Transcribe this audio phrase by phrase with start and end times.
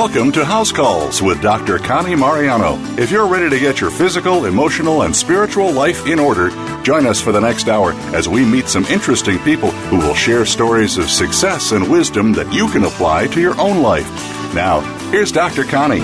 [0.00, 1.78] Welcome to House Calls with Dr.
[1.78, 2.78] Connie Mariano.
[2.96, 6.48] If you're ready to get your physical, emotional, and spiritual life in order,
[6.82, 10.46] join us for the next hour as we meet some interesting people who will share
[10.46, 14.08] stories of success and wisdom that you can apply to your own life.
[14.54, 14.80] Now,
[15.10, 15.64] here's Dr.
[15.64, 16.00] Connie.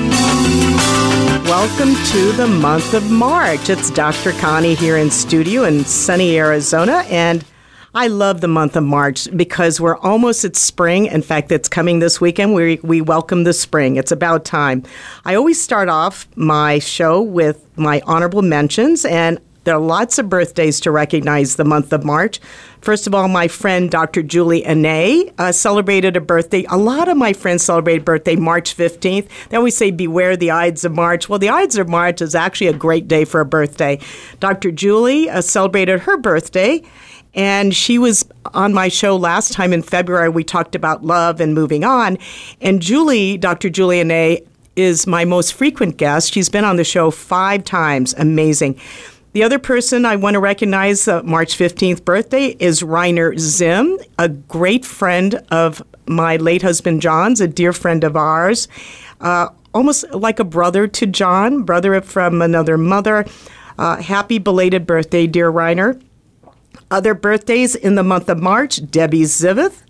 [1.46, 3.70] Welcome to the month of March.
[3.70, 4.32] It's Dr.
[4.32, 7.46] Connie here in studio in sunny Arizona, and
[7.96, 11.06] I love the month of March because we're almost at spring.
[11.06, 12.52] In fact, it's coming this weekend.
[12.52, 13.96] We, we welcome the spring.
[13.96, 14.82] It's about time.
[15.24, 20.28] I always start off my show with my honorable mentions, and there are lots of
[20.28, 22.38] birthdays to recognize the month of March.
[22.82, 24.22] First of all, my friend Dr.
[24.22, 26.66] Julie Anay uh, celebrated a birthday.
[26.68, 29.26] A lot of my friends celebrate birthday March 15th.
[29.48, 31.30] They always say, Beware the Ides of March.
[31.30, 34.00] Well, the Ides of March is actually a great day for a birthday.
[34.38, 34.70] Dr.
[34.70, 36.82] Julie uh, celebrated her birthday.
[37.36, 40.30] And she was on my show last time in February.
[40.30, 42.18] We talked about love and moving on.
[42.60, 43.70] And Julie, Dr.
[43.70, 46.32] Julie Anay, is my most frequent guest.
[46.32, 48.14] She's been on the show five times.
[48.14, 48.80] Amazing.
[49.32, 54.30] The other person I want to recognize, uh, March 15th birthday, is Reiner Zim, a
[54.30, 58.66] great friend of my late husband John's, a dear friend of ours,
[59.20, 63.26] uh, almost like a brother to John, brother from another mother.
[63.78, 66.00] Uh, happy belated birthday, dear Reiner.
[66.90, 69.82] Other birthdays in the month of March Debbie Zivith,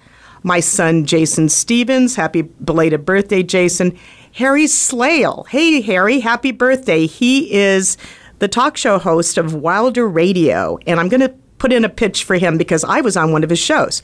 [0.42, 2.16] my son Jason Stevens.
[2.16, 3.96] Happy belated birthday, Jason.
[4.32, 5.46] Harry Slale.
[5.48, 7.06] Hey, Harry, happy birthday.
[7.06, 7.96] He is
[8.38, 12.24] the talk show host of Wilder Radio, and I'm going to put in a pitch
[12.24, 14.00] for him because I was on one of his shows.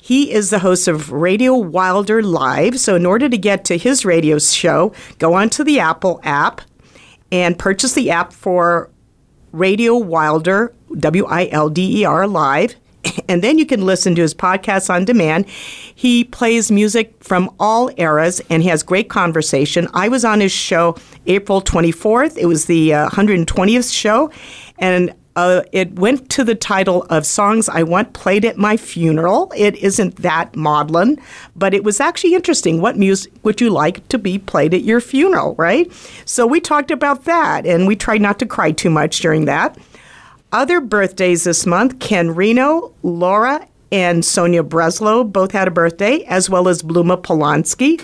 [0.00, 2.80] He is the host of Radio Wilder Live.
[2.80, 6.62] So, in order to get to his radio show, go onto the Apple app
[7.30, 8.90] and purchase the app for
[9.52, 12.76] Radio Wilder W I L D E R Live.
[13.28, 15.46] And then you can listen to his podcast on demand.
[15.48, 19.88] He plays music from all eras and he has great conversation.
[19.92, 20.96] I was on his show
[21.26, 22.36] April 24th.
[22.38, 24.30] It was the uh, 120th show.
[24.78, 29.52] And uh, it went to the title of Songs I Want Played at My Funeral.
[29.56, 31.18] It isn't that maudlin,
[31.56, 32.80] but it was actually interesting.
[32.80, 35.90] What music would you like to be played at your funeral, right?
[36.24, 39.76] So we talked about that, and we tried not to cry too much during that.
[40.54, 46.48] Other birthdays this month Ken Reno, Laura, and Sonia Breslow both had a birthday, as
[46.48, 48.00] well as Bluma Polanski.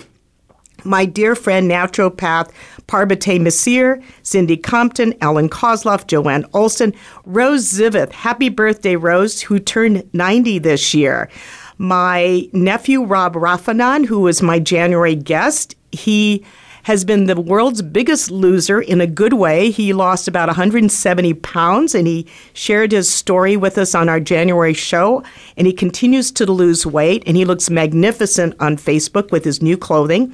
[0.83, 2.51] My dear friend, naturopath
[2.87, 8.11] Parvati Misir, Cindy Compton, Ellen Kozloff, Joanne Olson, Rose Zivith.
[8.11, 11.29] Happy birthday, Rose, who turned 90 this year.
[11.77, 16.43] My nephew, Rob Raffanon, who was my January guest, he
[16.83, 19.71] has been the world's biggest loser in a good way.
[19.71, 24.73] He lost about 170 pounds and he shared his story with us on our January
[24.73, 25.23] show.
[25.57, 29.77] And he continues to lose weight and he looks magnificent on Facebook with his new
[29.77, 30.33] clothing.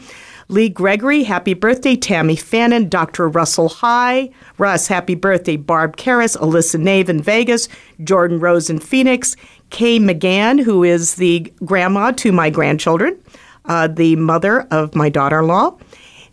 [0.50, 1.98] Lee Gregory, happy birthday.
[1.98, 3.28] Tammy Fannin, Dr.
[3.28, 5.58] Russell High, Russ, happy birthday.
[5.58, 7.68] Barb Karras, Alyssa Nave in Vegas,
[8.04, 9.36] Jordan Rose in Phoenix,
[9.72, 13.22] Kay McGann, who is the grandma to my grandchildren,
[13.66, 15.78] uh, the mother of my daughter in law.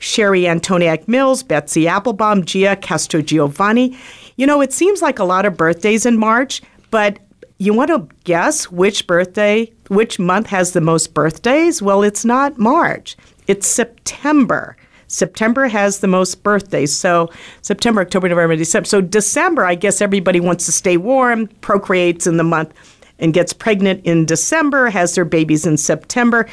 [0.05, 3.97] Sherry Antoniak Mills, Betsy Applebaum, Gia Castro Giovanni.
[4.37, 6.61] You know, it seems like a lot of birthdays in March,
[6.91, 7.19] but
[7.59, 11.81] you want to guess which birthday, which month has the most birthdays?
[11.81, 13.17] Well, it's not March,
[13.47, 14.77] it's September.
[15.07, 16.95] September has the most birthdays.
[16.95, 17.31] So
[17.63, 18.87] September, October, November, December.
[18.87, 22.75] So December, I guess everybody wants to stay warm, procreates in the month,
[23.19, 26.47] and gets pregnant in December, has their babies in September.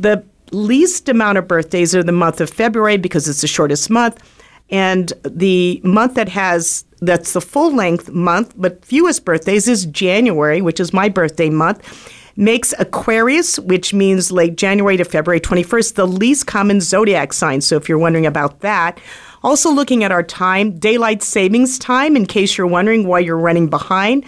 [0.00, 4.22] The least amount of birthdays are the month of February because it's the shortest month.
[4.70, 10.60] And the month that has that's the full length month, but fewest birthdays is January,
[10.60, 12.12] which is my birthday month.
[12.36, 17.60] Makes Aquarius, which means late January to February 21st, the least common zodiac sign.
[17.60, 19.00] So if you're wondering about that,
[19.42, 23.68] also looking at our time, daylight savings time, in case you're wondering why you're running
[23.68, 24.24] behind.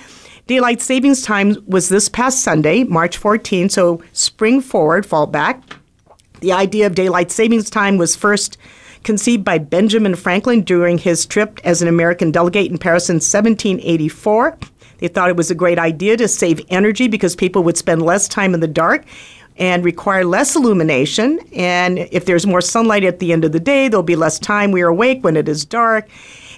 [0.46, 5.79] Daylight savings time was this past Sunday, March 14, so spring forward, fall back.
[6.40, 8.56] The idea of daylight savings time was first
[9.02, 14.58] conceived by Benjamin Franklin during his trip as an American delegate in Paris in 1784.
[14.98, 18.28] They thought it was a great idea to save energy because people would spend less
[18.28, 19.04] time in the dark
[19.56, 21.38] and require less illumination.
[21.54, 24.72] And if there's more sunlight at the end of the day, there'll be less time
[24.72, 26.08] we are awake when it is dark.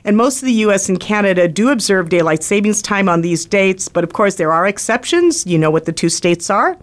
[0.04, 3.88] And most of the US and Canada do observe daylight savings time on these dates,
[3.88, 5.46] but of course there are exceptions.
[5.46, 6.76] You know what the two states are?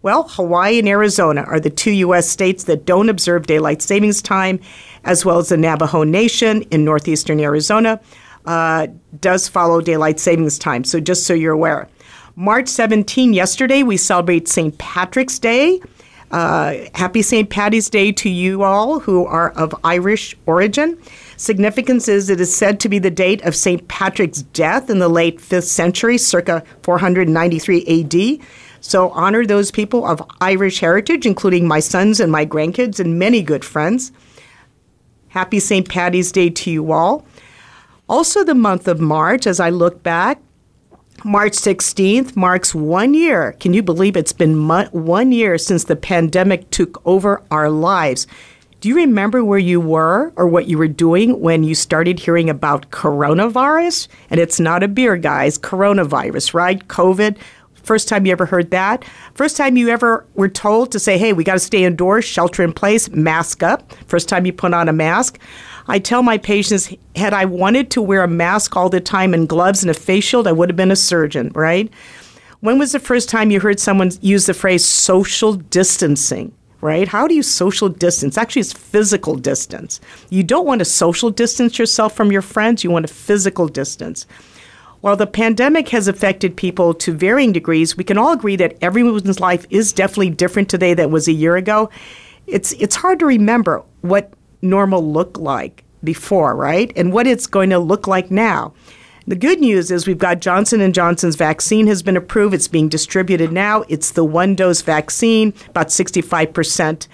[0.00, 2.28] Well, Hawaii and Arizona are the two U.S.
[2.28, 4.60] states that don't observe daylight savings time,
[5.04, 8.00] as well as the Navajo Nation in northeastern Arizona
[8.46, 8.86] uh,
[9.20, 10.84] does follow daylight savings time.
[10.84, 11.88] So just so you're aware.
[12.36, 14.76] March 17, yesterday, we celebrate St.
[14.78, 15.80] Patrick's Day.
[16.30, 17.50] Uh, happy St.
[17.50, 20.96] Patty's Day to you all who are of Irish origin.
[21.36, 23.86] Significance is it is said to be the date of St.
[23.88, 28.46] Patrick's death in the late 5th century, circa 493 AD.
[28.80, 33.42] So honor those people of Irish heritage, including my sons and my grandkids and many
[33.42, 34.12] good friends.
[35.28, 35.88] Happy St.
[35.88, 37.26] Patty's Day to you all.
[38.08, 40.40] Also, the month of March, as I look back,
[41.24, 43.52] March 16th marks one year.
[43.60, 48.26] Can you believe it's been mo- one year since the pandemic took over our lives?
[48.80, 52.48] Do you remember where you were or what you were doing when you started hearing
[52.48, 54.06] about coronavirus?
[54.30, 56.86] And it's not a beer, guys, coronavirus, right?
[56.86, 57.36] COVID.
[57.88, 59.02] First time you ever heard that?
[59.32, 62.62] First time you ever were told to say, hey, we got to stay indoors, shelter
[62.62, 63.94] in place, mask up.
[64.06, 65.38] First time you put on a mask.
[65.86, 69.48] I tell my patients, had I wanted to wear a mask all the time and
[69.48, 71.90] gloves and a face shield, I would have been a surgeon, right?
[72.60, 76.52] When was the first time you heard someone use the phrase social distancing?
[76.82, 77.08] Right?
[77.08, 78.36] How do you social distance?
[78.36, 79.98] Actually, it's physical distance.
[80.28, 84.26] You don't want to social distance yourself from your friends, you want a physical distance.
[85.00, 89.38] While the pandemic has affected people to varying degrees, we can all agree that everyone's
[89.38, 91.88] life is definitely different today than it was a year ago.
[92.46, 96.92] It's, it's hard to remember what normal looked like before, right?
[96.96, 98.74] And what it's going to look like now.
[99.28, 102.54] The good news is we've got Johnson and Johnson's vaccine has been approved.
[102.54, 103.84] It's being distributed now.
[103.88, 107.06] It's the one-dose vaccine, about 65%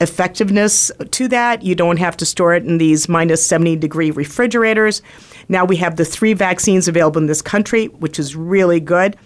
[0.00, 1.62] effectiveness to that.
[1.62, 5.02] You don't have to store it in these minus 70 degree refrigerators.
[5.48, 9.16] Now we have the three vaccines available in this country, which is really good.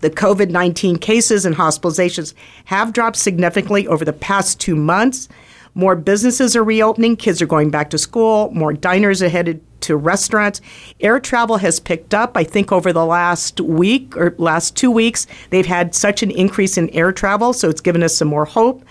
[0.00, 2.34] The COVID 19 cases and hospitalizations
[2.66, 5.28] have dropped significantly over the past two months.
[5.74, 9.96] More businesses are reopening, kids are going back to school, more diners are headed to
[9.96, 10.60] restaurants.
[11.00, 12.36] Air travel has picked up.
[12.36, 16.78] I think over the last week or last two weeks, they've had such an increase
[16.78, 18.84] in air travel, so it's given us some more hope.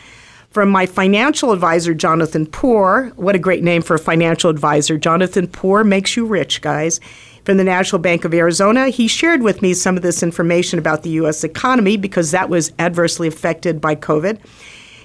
[0.54, 5.00] From my financial advisor, Jonathan Poor, what a great name for a financial advisor.
[5.00, 7.00] Jonathan Poor makes you rich, guys.
[7.44, 11.02] From the National Bank of Arizona, he shared with me some of this information about
[11.02, 11.44] the U.S.
[11.44, 14.38] economy because that was adversely affected by COVID.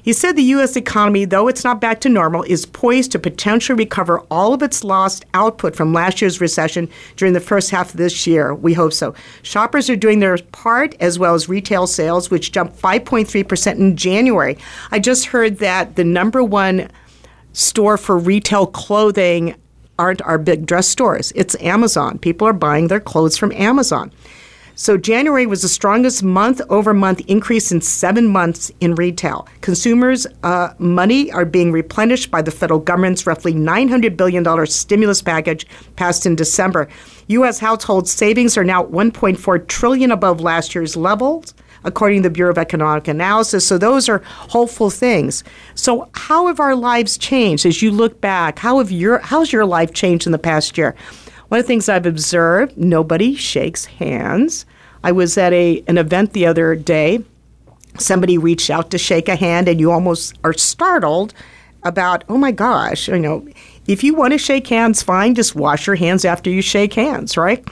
[0.08, 0.74] He said the U.S.
[0.74, 4.82] economy, though it's not back to normal, is poised to potentially recover all of its
[4.82, 8.54] lost output from last year's recession during the first half of this year.
[8.54, 9.14] We hope so.
[9.42, 14.56] Shoppers are doing their part, as well as retail sales, which jumped 5.3% in January.
[14.90, 16.90] I just heard that the number one
[17.52, 19.56] store for retail clothing
[19.98, 22.18] aren't our big dress stores, it's Amazon.
[22.18, 24.10] People are buying their clothes from Amazon.
[24.80, 29.48] So January was the strongest month over month increase in seven months in retail.
[29.60, 35.66] Consumers' uh, money are being replenished by the federal government's roughly $900 billion stimulus package
[35.96, 36.86] passed in December.
[37.26, 37.58] U.S.
[37.58, 42.58] household savings are now 1.4 trillion above last year's levels according to the Bureau of
[42.58, 43.66] Economic Analysis.
[43.66, 45.42] So those are hopeful things.
[45.74, 48.60] So how have our lives changed as you look back?
[48.60, 50.94] How have your how's your life changed in the past year?
[51.48, 54.66] One of the things I've observed, nobody shakes hands.
[55.02, 57.24] I was at a an event the other day.
[57.98, 61.32] Somebody reached out to shake a hand and you almost are startled
[61.84, 63.46] about, "Oh my gosh, you know,
[63.86, 67.36] if you want to shake hands, fine, just wash your hands after you shake hands,
[67.36, 67.66] right?"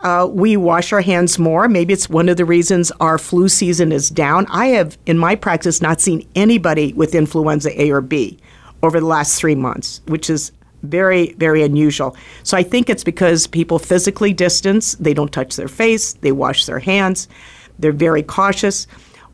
[0.00, 1.68] Uh, we wash our hands more.
[1.68, 4.46] Maybe it's one of the reasons our flu season is down.
[4.50, 8.38] I have, in my practice, not seen anybody with influenza A or B
[8.82, 10.50] over the last three months, which is
[10.82, 12.16] very, very unusual.
[12.42, 16.66] So I think it's because people physically distance, they don't touch their face, they wash
[16.66, 17.28] their hands,
[17.78, 18.86] they're very cautious.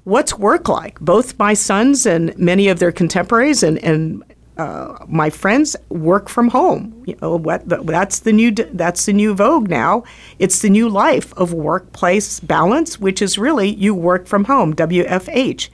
[0.04, 0.98] What's work like?
[1.00, 4.24] Both my sons and many of their contemporaries and, and
[4.58, 7.02] uh, my friends work from home.
[7.06, 10.02] You know, what, that's the new that's the new vogue now.
[10.38, 14.74] It's the new life of workplace balance, which is really you work from home.
[14.74, 15.68] WFH.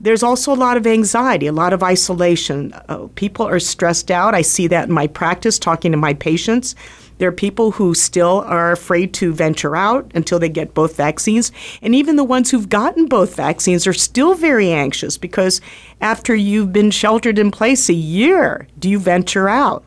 [0.00, 2.72] There's also a lot of anxiety, a lot of isolation.
[2.88, 4.34] Uh, people are stressed out.
[4.34, 6.74] I see that in my practice, talking to my patients.
[7.18, 11.52] There are people who still are afraid to venture out until they get both vaccines.
[11.82, 15.60] And even the ones who've gotten both vaccines are still very anxious because
[16.00, 19.84] after you've been sheltered in place a year, do you venture out?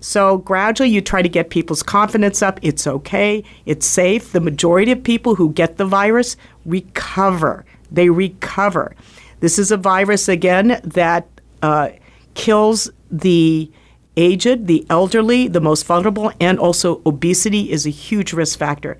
[0.00, 2.60] So gradually you try to get people's confidence up.
[2.60, 4.32] It's okay, it's safe.
[4.32, 6.36] The majority of people who get the virus
[6.66, 7.64] recover.
[7.90, 8.94] They recover.
[9.40, 11.28] This is a virus, again, that
[11.62, 11.90] uh,
[12.34, 13.70] kills the
[14.16, 18.98] aged, the elderly, the most vulnerable, and also obesity is a huge risk factor.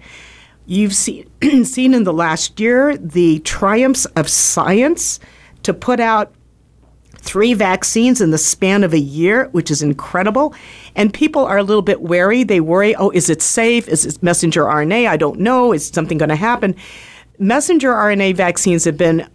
[0.66, 1.28] You've seen,
[1.64, 5.18] seen in the last year the triumphs of science
[5.64, 6.35] to put out
[7.21, 10.54] three vaccines in the span of a year, which is incredible.
[10.95, 12.45] And people are a little bit wary.
[12.45, 13.88] They worry, oh, is it safe?
[13.88, 15.09] Is it messenger RNA?
[15.09, 15.73] I don't know.
[15.73, 16.76] Is something going to happen?
[17.38, 19.28] Messenger RNA vaccines have been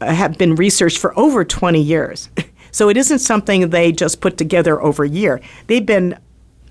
[0.00, 2.28] have been researched for over 20 years.
[2.72, 5.40] So it isn't something they just put together over a year.
[5.66, 6.16] They've been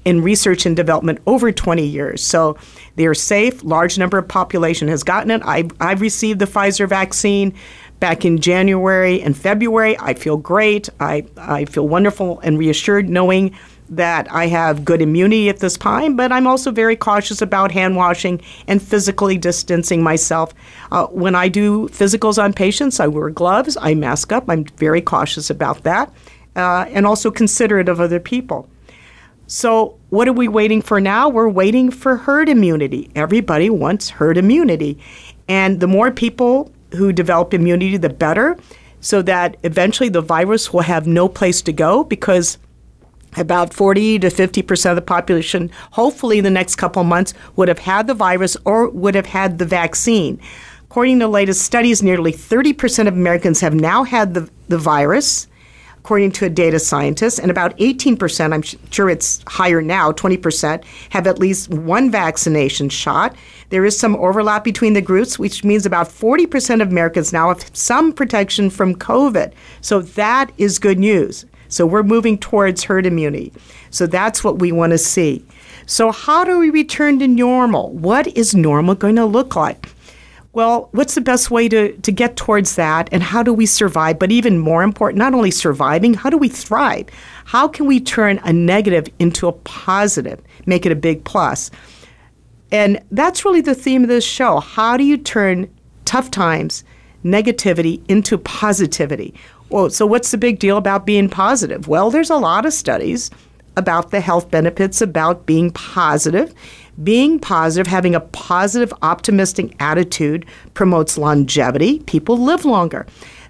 [0.06, 2.24] in research and development over 20 years.
[2.24, 2.58] So
[2.96, 3.64] they are safe.
[3.64, 5.42] Large number of population has gotten it.
[5.44, 7.54] I, I've received the Pfizer vaccine
[8.00, 9.98] back in January and February.
[10.00, 10.88] I feel great.
[11.00, 13.56] I, I feel wonderful and reassured knowing
[13.90, 17.96] that I have good immunity at this time, but I'm also very cautious about hand
[17.96, 20.54] washing and physically distancing myself.
[20.92, 24.46] Uh, when I do physicals on patients, I wear gloves, I mask up.
[24.50, 26.14] I'm very cautious about that,
[26.56, 28.70] uh, and also considerate of other people.
[29.48, 31.28] So, what are we waiting for now?
[31.28, 33.10] We're waiting for herd immunity.
[33.16, 35.00] Everybody wants herd immunity.
[35.48, 38.58] And the more people who develop immunity, the better,
[39.02, 42.60] so that eventually the virus will have no place to go because
[43.38, 47.68] about 40 to 50 percent of the population, hopefully in the next couple months, would
[47.68, 50.40] have had the virus or would have had the vaccine.
[50.90, 55.48] According to latest studies, nearly 30 percent of Americans have now had the, the virus,
[56.00, 60.38] according to a data scientist, and about 18 percent, I'm sure it's higher now, 20
[60.38, 63.36] percent, have at least one vaccination shot.
[63.70, 67.50] There is some overlap between the groups, which means about 40 percent of Americans now
[67.50, 69.54] have some protection from COVID.
[69.82, 71.46] So that is good news.
[71.70, 73.54] So we're moving towards herd immunity.
[73.90, 75.46] So that's what we want to see.
[75.86, 77.90] So, how do we return to normal?
[77.90, 79.90] What is normal going to look like?
[80.52, 84.20] Well, what's the best way to, to get towards that, and how do we survive?
[84.20, 87.08] But even more important, not only surviving, how do we thrive?
[87.46, 91.72] How can we turn a negative into a positive, make it a big plus?
[92.72, 94.60] And that's really the theme of this show.
[94.60, 95.74] How do you turn
[96.06, 96.84] tough times,
[97.24, 99.34] negativity, into positivity?
[99.70, 101.88] Well, so what's the big deal about being positive?
[101.88, 103.30] Well, there's a lot of studies
[103.78, 106.54] about the health benefits about being positive.
[107.04, 112.00] Being positive, having a positive, optimistic attitude promotes longevity.
[112.00, 113.06] People live longer.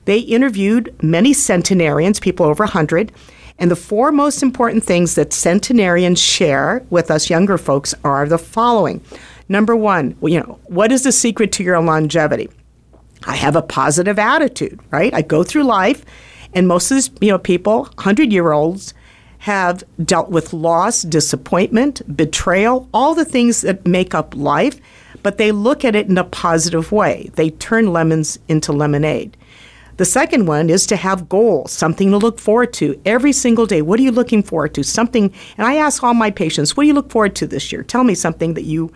[0.05, 3.11] They interviewed many centenarians, people over 100,
[3.57, 8.37] and the four most important things that centenarians share with us younger folks are the
[8.37, 9.01] following.
[9.47, 12.49] Number one, you know, what is the secret to your longevity?
[13.25, 15.13] I have a positive attitude, right?
[15.13, 16.05] I go through life,
[16.53, 18.93] and most of these, you know, people, hundred year olds,
[19.39, 24.79] have dealt with loss, disappointment, betrayal, all the things that make up life,
[25.23, 27.29] but they look at it in a positive way.
[27.35, 29.37] They turn lemons into lemonade.
[29.95, 33.81] The second one is to have goals, something to look forward to every single day.
[33.81, 34.83] What are you looking forward to?
[34.83, 37.83] Something, and I ask all my patients, what do you look forward to this year?
[37.83, 38.91] Tell me something that you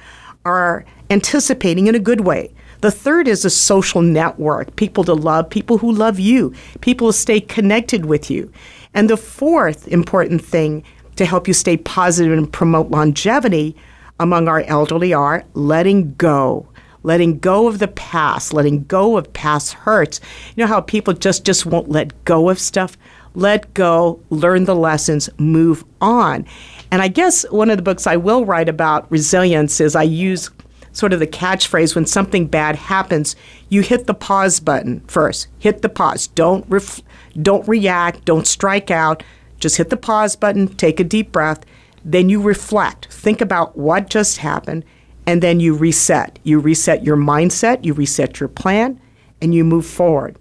[0.46, 2.53] are anticipating in a good way.
[2.84, 7.18] The third is a social network people to love, people who love you, people to
[7.18, 8.52] stay connected with you.
[8.94, 10.84] And the fourth important thing
[11.16, 13.78] to help you stay positive and promote longevity
[14.20, 16.68] among our elderly are letting go.
[17.04, 20.20] Letting go of the past, letting go of past hurts.
[20.54, 22.98] You know how people just, just won't let go of stuff?
[23.34, 26.46] Let go, learn the lessons, move on.
[26.92, 30.50] And I guess one of the books I will write about resilience is I use
[30.93, 33.35] sort of the catchphrase when something bad happens,
[33.67, 35.47] you hit the pause button first.
[35.59, 36.27] Hit the pause.
[36.27, 37.01] Don't ref-
[37.41, 39.23] don't react, don't strike out.
[39.59, 41.65] Just hit the pause button, take a deep breath,
[42.05, 43.07] then you reflect.
[43.12, 44.85] Think about what just happened
[45.25, 46.39] and then you reset.
[46.43, 49.00] You reset your mindset, you reset your plan,
[49.41, 50.38] and you move forward.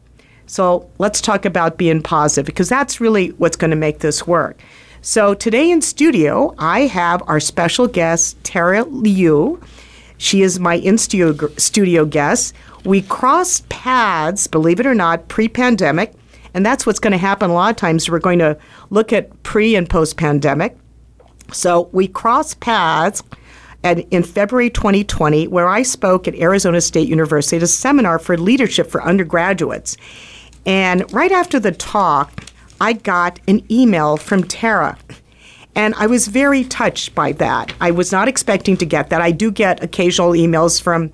[0.46, 4.60] So, let's talk about being positive because that's really what's going to make this work.
[5.00, 9.60] So, today in studio, I have our special guest, Tara Liu.
[10.22, 12.54] She is my in studio guest.
[12.84, 16.12] We crossed paths, believe it or not, pre pandemic.
[16.54, 18.08] And that's what's going to happen a lot of times.
[18.08, 18.56] We're going to
[18.90, 20.78] look at pre and post pandemic.
[21.52, 23.24] So we crossed paths
[23.82, 28.38] at, in February 2020, where I spoke at Arizona State University at a seminar for
[28.38, 29.96] leadership for undergraduates.
[30.64, 32.44] And right after the talk,
[32.80, 34.96] I got an email from Tara.
[35.74, 37.72] And I was very touched by that.
[37.80, 39.20] I was not expecting to get that.
[39.20, 41.12] I do get occasional emails from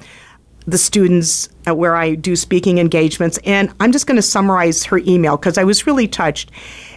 [0.67, 4.99] the students uh, where I do speaking engagements, and I'm just going to summarize her
[4.99, 6.51] email because I was really touched.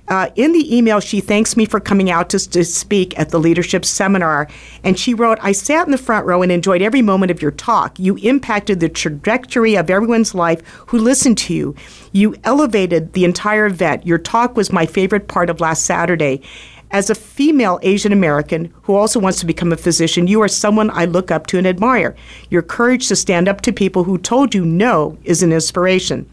[0.10, 3.39] Uh, in the email, she thanks me for coming out to, to speak at the
[3.39, 4.50] leadership seminar.
[4.84, 7.51] And she wrote, I sat in the front row and enjoyed every moment of your
[7.51, 7.98] talk.
[7.98, 11.75] You impacted the trajectory of everyone's life who listened to you.
[12.12, 14.06] You elevated the entire event.
[14.06, 16.41] Your talk was my favorite part of last Saturday.
[16.91, 20.89] As a female Asian American who also wants to become a physician, you are someone
[20.89, 22.15] I look up to and admire.
[22.50, 26.29] Your courage to stand up to people who told you no is an inspiration.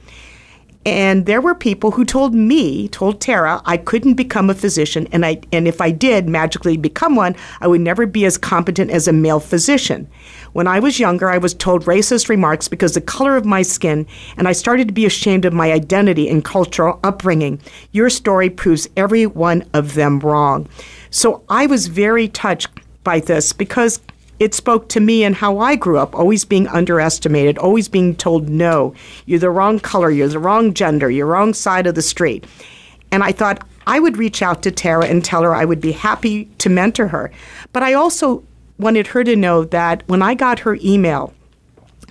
[0.85, 5.27] And there were people who told me, told Tara, I couldn't become a physician, and
[5.27, 9.07] I and if I did magically become one, I would never be as competent as
[9.07, 10.09] a male physician.
[10.53, 14.07] When I was younger, I was told racist remarks because the color of my skin,
[14.37, 17.61] and I started to be ashamed of my identity and cultural upbringing.
[17.93, 20.69] Your story proves every one of them wrong.
[21.11, 22.69] So I was very touched
[23.05, 24.01] by this because
[24.39, 28.49] it spoke to me and how I grew up, always being underestimated, always being told,
[28.49, 28.95] no,
[29.27, 32.47] you're the wrong color, you're the wrong gender, you're the wrong side of the street.
[33.11, 35.93] And I thought I would reach out to Tara and tell her I would be
[35.93, 37.33] happy to mentor her.
[37.73, 38.45] But I also
[38.79, 41.33] wanted her to know that when I got her email,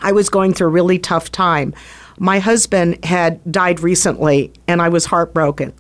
[0.02, 1.74] I was going through a really tough time.
[2.20, 5.74] My husband had died recently, and I was heartbroken.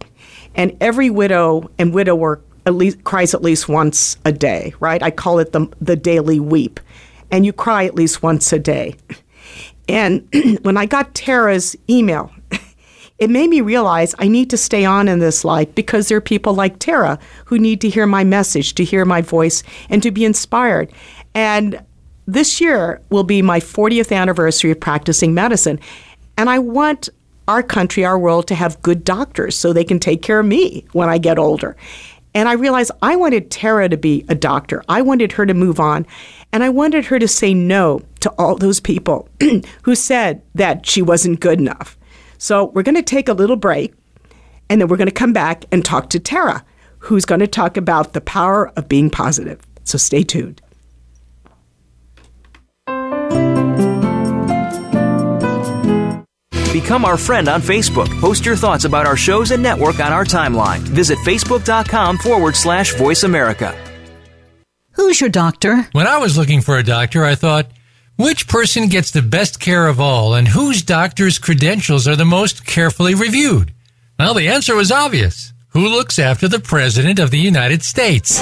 [0.56, 5.02] And every widow and widower at least cries at least once a day, right?
[5.02, 6.80] I call it the the daily weep,
[7.32, 8.96] and you cry at least once a day.
[9.88, 10.28] And
[10.64, 12.32] when I got Tara's email,
[13.20, 16.22] it made me realize I need to stay on in this life because there are
[16.22, 20.12] people like Tara who need to hear my message, to hear my voice, and to
[20.12, 20.92] be inspired.
[21.34, 21.84] And
[22.28, 25.80] this year will be my 40th anniversary of practicing medicine.
[26.38, 27.10] And I want
[27.48, 30.86] our country, our world, to have good doctors so they can take care of me
[30.92, 31.76] when I get older.
[32.36, 34.84] And I realized I wanted Tara to be a doctor.
[34.90, 36.06] I wanted her to move on.
[36.54, 39.28] And I wanted her to say no to all those people
[39.84, 41.98] who said that she wasn't good enough.
[42.38, 43.94] So we're going to take a little break
[44.70, 46.64] and then we're going to come back and talk to Tara,
[47.00, 49.62] who's going to talk about the power of being positive.
[49.84, 50.62] So stay tuned.
[56.74, 58.08] Become our friend on Facebook.
[58.22, 60.80] Post your thoughts about our shows and network on our timeline.
[60.80, 63.76] Visit facebook.com forward slash voice America.
[64.92, 65.88] Who's your doctor?
[65.94, 67.72] When I was looking for a doctor, I thought,
[68.18, 72.66] which person gets the best care of all and whose doctor's credentials are the most
[72.66, 73.72] carefully reviewed?
[74.20, 75.54] Well, the answer was obvious.
[75.70, 78.42] Who looks after the President of the United States?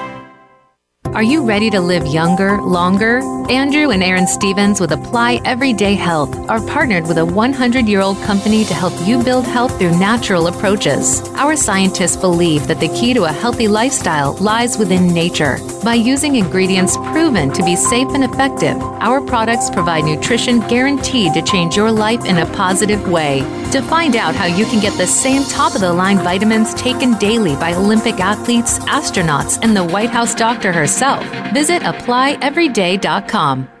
[1.13, 3.19] Are you ready to live younger, longer?
[3.49, 8.17] Andrew and Aaron Stevens with Apply Everyday Health are partnered with a 100 year old
[8.21, 11.21] company to help you build health through natural approaches.
[11.35, 15.57] Our scientists believe that the key to a healthy lifestyle lies within nature.
[15.83, 21.41] By using ingredients proven to be safe and effective, our products provide nutrition guaranteed to
[21.41, 23.41] change your life in a positive way.
[23.71, 27.17] To find out how you can get the same top of the line vitamins taken
[27.17, 31.00] daily by Olympic athletes, astronauts, and the White House doctor herself,
[31.53, 33.80] visit applyeveryday.com.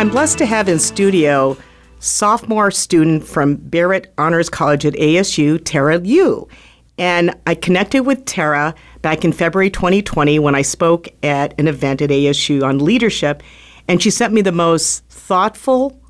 [0.00, 1.58] I'm blessed to have in studio
[1.98, 6.48] sophomore student from Barrett Honors College at ASU, Tara Liu.
[6.96, 12.00] And I connected with Tara back in February 2020 when I spoke at an event
[12.00, 13.42] at ASU on leadership.
[13.88, 16.00] And she sent me the most thoughtful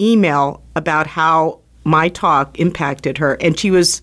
[0.00, 3.34] email about how my talk impacted her.
[3.40, 4.02] And she was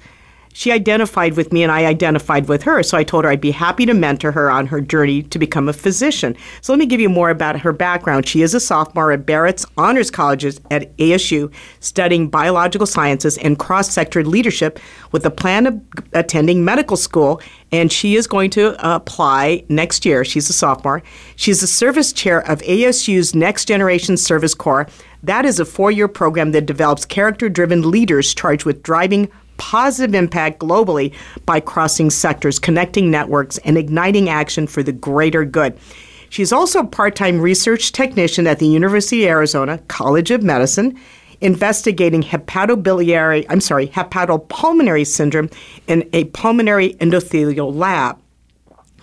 [0.53, 2.81] she identified with me and I identified with her.
[2.83, 5.67] So I told her I'd be happy to mentor her on her journey to become
[5.67, 6.35] a physician.
[6.61, 8.27] So let me give you more about her background.
[8.27, 13.89] She is a sophomore at Barrett's Honors College at ASU, studying biological sciences and cross
[13.89, 14.79] sector leadership
[15.11, 15.81] with the plan of
[16.13, 17.41] attending medical school.
[17.71, 20.23] And she is going to apply next year.
[20.23, 21.01] She's a sophomore.
[21.35, 24.87] She's the service chair of ASU's Next Generation Service Corps.
[25.23, 30.15] That is a four year program that develops character driven leaders charged with driving positive
[30.15, 31.13] impact globally
[31.45, 35.77] by crossing sectors, connecting networks, and igniting action for the greater good.
[36.29, 40.99] She's also a part time research technician at the University of Arizona College of Medicine,
[41.41, 45.49] investigating hepatobiliary, I'm sorry, hepatopulmonary syndrome
[45.87, 48.19] in a pulmonary endothelial lab.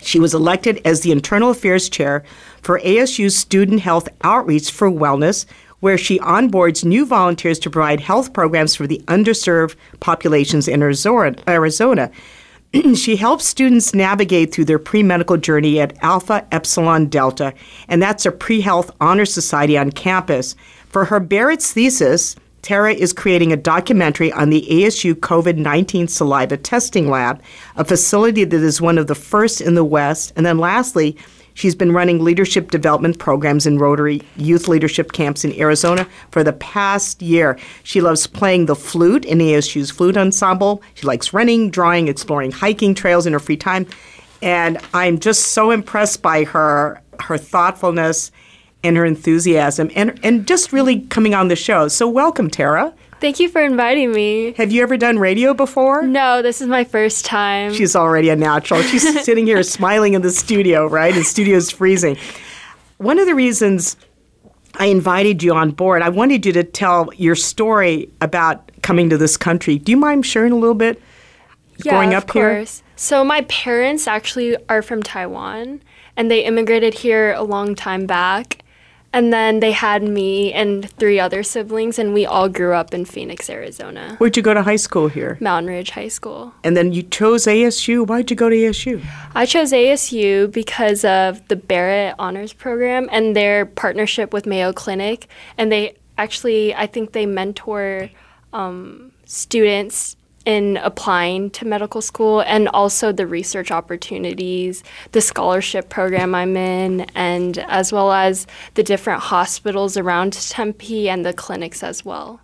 [0.01, 2.25] She was elected as the Internal Affairs Chair
[2.63, 5.47] for ASU's Student Health Outreach for Wellness,
[5.81, 12.11] where she onboards new volunteers to provide health programs for the underserved populations in Arizona.
[12.95, 17.53] she helps students navigate through their pre medical journey at Alpha Epsilon Delta,
[17.88, 20.55] and that's a pre health honor society on campus.
[20.88, 26.57] For her Barrett's thesis, Tara is creating a documentary on the ASU COVID 19 saliva
[26.57, 27.43] testing lab,
[27.77, 30.33] a facility that is one of the first in the West.
[30.37, 31.16] And then lastly,
[31.61, 36.55] She's been running leadership development programs in Rotary youth leadership camps in Arizona for the
[36.55, 37.59] past year.
[37.83, 40.83] She loves playing the flute in ASU's flute ensemble.
[40.94, 43.87] She likes running, drawing, exploring hiking trails in her free time.
[44.40, 48.33] And I'm just so impressed by her her thoughtfulness
[48.83, 51.88] and her enthusiasm and and just really coming on the show.
[51.88, 52.94] So welcome, Tara.
[53.20, 54.54] Thank you for inviting me.
[54.56, 56.02] Have you ever done radio before?
[56.02, 57.74] No, this is my first time.
[57.74, 58.80] She's already a natural.
[58.83, 61.14] She's sitting here smiling in the studio, right?
[61.14, 62.16] The studio's freezing.
[62.96, 63.96] One of the reasons
[64.78, 69.18] I invited you on board, I wanted you to tell your story about coming to
[69.18, 69.78] this country.
[69.78, 71.00] Do you mind sharing a little bit
[71.85, 72.80] yeah, growing up of course.
[72.80, 72.87] Here?
[72.96, 75.83] So my parents actually are from Taiwan
[76.16, 78.62] and they immigrated here a long time back.
[79.12, 83.05] And then they had me and three other siblings, and we all grew up in
[83.05, 84.14] Phoenix, Arizona.
[84.18, 85.37] Where'd you go to high school here?
[85.40, 86.55] Mountain Ridge High School.
[86.62, 88.07] And then you chose ASU.
[88.07, 89.05] Why'd you go to ASU?
[89.35, 95.29] I chose ASU because of the Barrett Honors Program and their partnership with Mayo Clinic.
[95.59, 98.11] And they actually, I think they mentor
[98.53, 106.35] um, students in applying to medical school and also the research opportunities, the scholarship program
[106.35, 112.05] I'm in, and as well as the different hospitals around Tempe and the clinics as
[112.05, 112.40] well.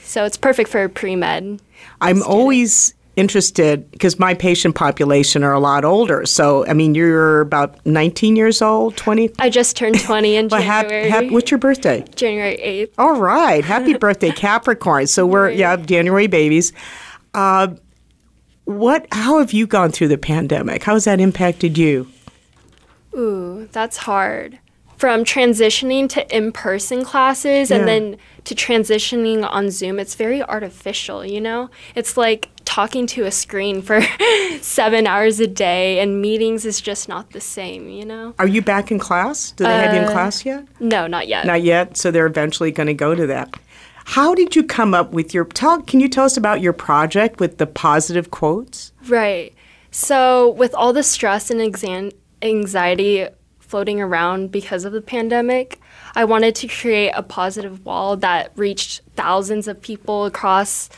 [0.00, 1.60] So it's perfect for pre med.
[2.00, 2.34] I'm student.
[2.34, 6.24] always interested because my patient population are a lot older.
[6.26, 9.30] So, I mean, you're about 19 years old, 20?
[9.38, 11.08] I just turned 20 in January.
[11.08, 12.04] Hap, hap, what's your birthday?
[12.14, 12.92] January 8th.
[12.98, 13.64] All right.
[13.64, 15.06] Happy birthday, Capricorn.
[15.06, 16.72] So, we're, yeah, January babies.
[17.34, 17.74] Uh,
[18.64, 19.06] what?
[19.12, 20.84] How have you gone through the pandemic?
[20.84, 22.08] How has that impacted you?
[23.14, 24.58] Ooh, that's hard.
[24.96, 27.78] From transitioning to in-person classes yeah.
[27.78, 31.24] and then to transitioning on Zoom, it's very artificial.
[31.24, 34.02] You know, it's like talking to a screen for
[34.60, 37.88] seven hours a day, and meetings is just not the same.
[37.88, 38.34] You know.
[38.38, 39.52] Are you back in class?
[39.52, 40.66] Do they uh, have you in uh, class yet?
[40.78, 41.46] No, not yet.
[41.46, 41.96] Not yet.
[41.96, 43.58] So they're eventually going to go to that.
[44.10, 47.38] How did you come up with your tell can you tell us about your project
[47.38, 48.92] with the positive quotes?
[49.06, 49.54] Right.
[49.92, 52.10] So with all the stress and exam-
[52.42, 53.28] anxiety
[53.60, 55.80] floating around because of the pandemic,
[56.16, 60.90] I wanted to create a positive wall that reached thousands of people across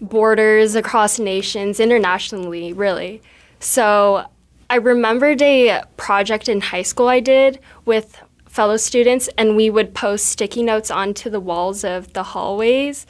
[0.00, 3.22] borders, across nations, internationally, really.
[3.58, 4.24] So
[4.70, 9.94] I remembered a project in high school I did with fellow students, and we would
[9.94, 13.06] post sticky notes onto the walls of the hallways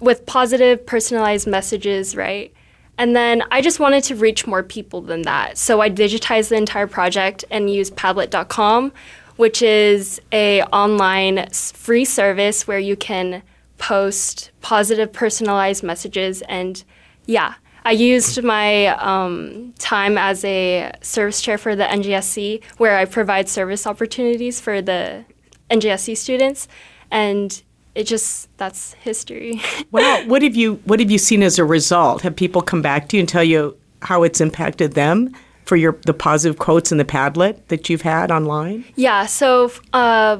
[0.00, 2.52] with positive, personalized messages, right?
[2.98, 5.56] And then I just wanted to reach more people than that.
[5.56, 8.92] So I digitized the entire project and used Padlet.com,
[9.36, 13.44] which is a online free service where you can
[13.78, 16.42] post positive, personalized messages.
[16.48, 16.82] And
[17.26, 23.04] yeah, I used my um, time as a service chair for the NGSC, where I
[23.04, 25.24] provide service opportunities for the
[25.70, 26.68] NGSC students,
[27.10, 27.62] and
[27.94, 29.60] it just that's history.
[29.90, 32.22] well, what have you what have you seen as a result?
[32.22, 35.98] Have people come back to you and tell you how it's impacted them for your
[36.06, 38.84] the positive quotes in the Padlet that you've had online?
[38.94, 39.26] Yeah.
[39.26, 40.38] So uh,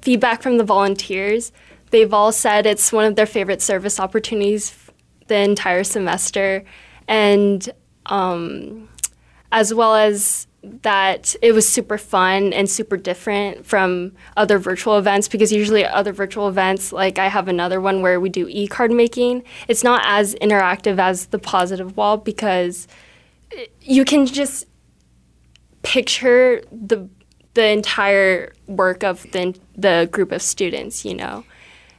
[0.00, 1.52] feedback from the volunteers,
[1.90, 4.83] they've all said it's one of their favorite service opportunities
[5.26, 6.64] the entire semester.
[7.08, 7.68] And
[8.06, 8.88] um,
[9.52, 10.46] as well as
[10.82, 16.12] that it was super fun and super different from other virtual events because usually other
[16.12, 20.34] virtual events like I have another one where we do e-card making it's not as
[20.36, 22.88] interactive as the positive wall because
[23.82, 24.66] you can just
[25.82, 27.08] picture the
[27.52, 31.44] the entire work of the the group of students you know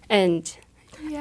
[0.10, 0.58] and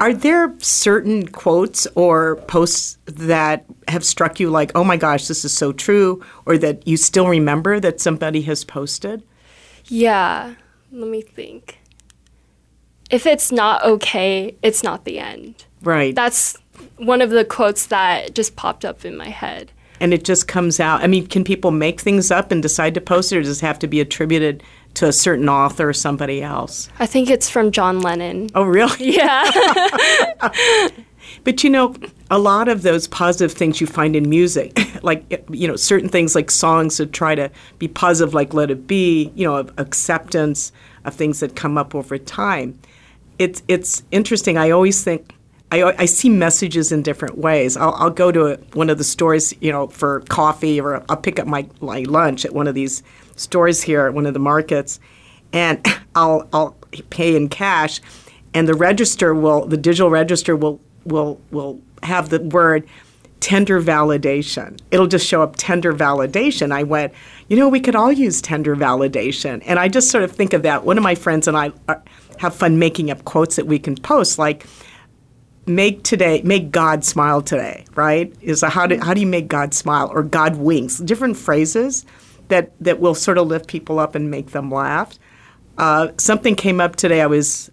[0.00, 5.44] Are there certain quotes or posts that have struck you like, oh my gosh, this
[5.44, 9.22] is so true, or that you still remember that somebody has posted?
[9.86, 10.54] Yeah,
[10.92, 11.78] let me think.
[13.10, 15.64] If it's not okay, it's not the end.
[15.82, 16.14] Right.
[16.14, 16.56] That's
[16.96, 19.70] one of the quotes that just popped up in my head.
[20.00, 21.02] and it just comes out.
[21.02, 23.66] I mean, can people make things up and decide to post it, or does it
[23.66, 24.62] have to be attributed
[24.94, 26.88] to a certain author or somebody else?
[26.98, 28.48] I think it's from John Lennon.
[28.54, 29.14] Oh, really?
[29.14, 30.50] Yeah.
[31.42, 31.94] But you know,
[32.30, 36.34] a lot of those positive things you find in music, like you know, certain things
[36.34, 40.72] like songs that try to be positive, like "Let It Be," you know, of acceptance
[41.04, 42.78] of things that come up over time.
[43.38, 44.56] It's it's interesting.
[44.58, 45.34] I always think.
[45.82, 47.76] I, I see messages in different ways.
[47.76, 51.16] I'll, I'll go to a, one of the stores, you know, for coffee, or I'll
[51.16, 53.02] pick up my, my lunch at one of these
[53.36, 55.00] stores here at one of the markets,
[55.52, 55.84] and
[56.14, 56.76] I'll I'll
[57.10, 58.00] pay in cash,
[58.52, 62.86] and the register will the digital register will will will have the word
[63.40, 64.80] tender validation.
[64.90, 66.72] It'll just show up tender validation.
[66.72, 67.12] I went,
[67.48, 70.62] you know, we could all use tender validation, and I just sort of think of
[70.62, 70.84] that.
[70.84, 72.02] One of my friends and I are,
[72.38, 74.66] have fun making up quotes that we can post, like
[75.66, 78.34] make today make god smile today right?
[78.40, 80.98] Is a, how do, how do you make god smile or god winks?
[80.98, 82.04] Different phrases
[82.48, 85.18] that that will sort of lift people up and make them laugh.
[85.78, 87.20] Uh, something came up today.
[87.20, 87.70] I was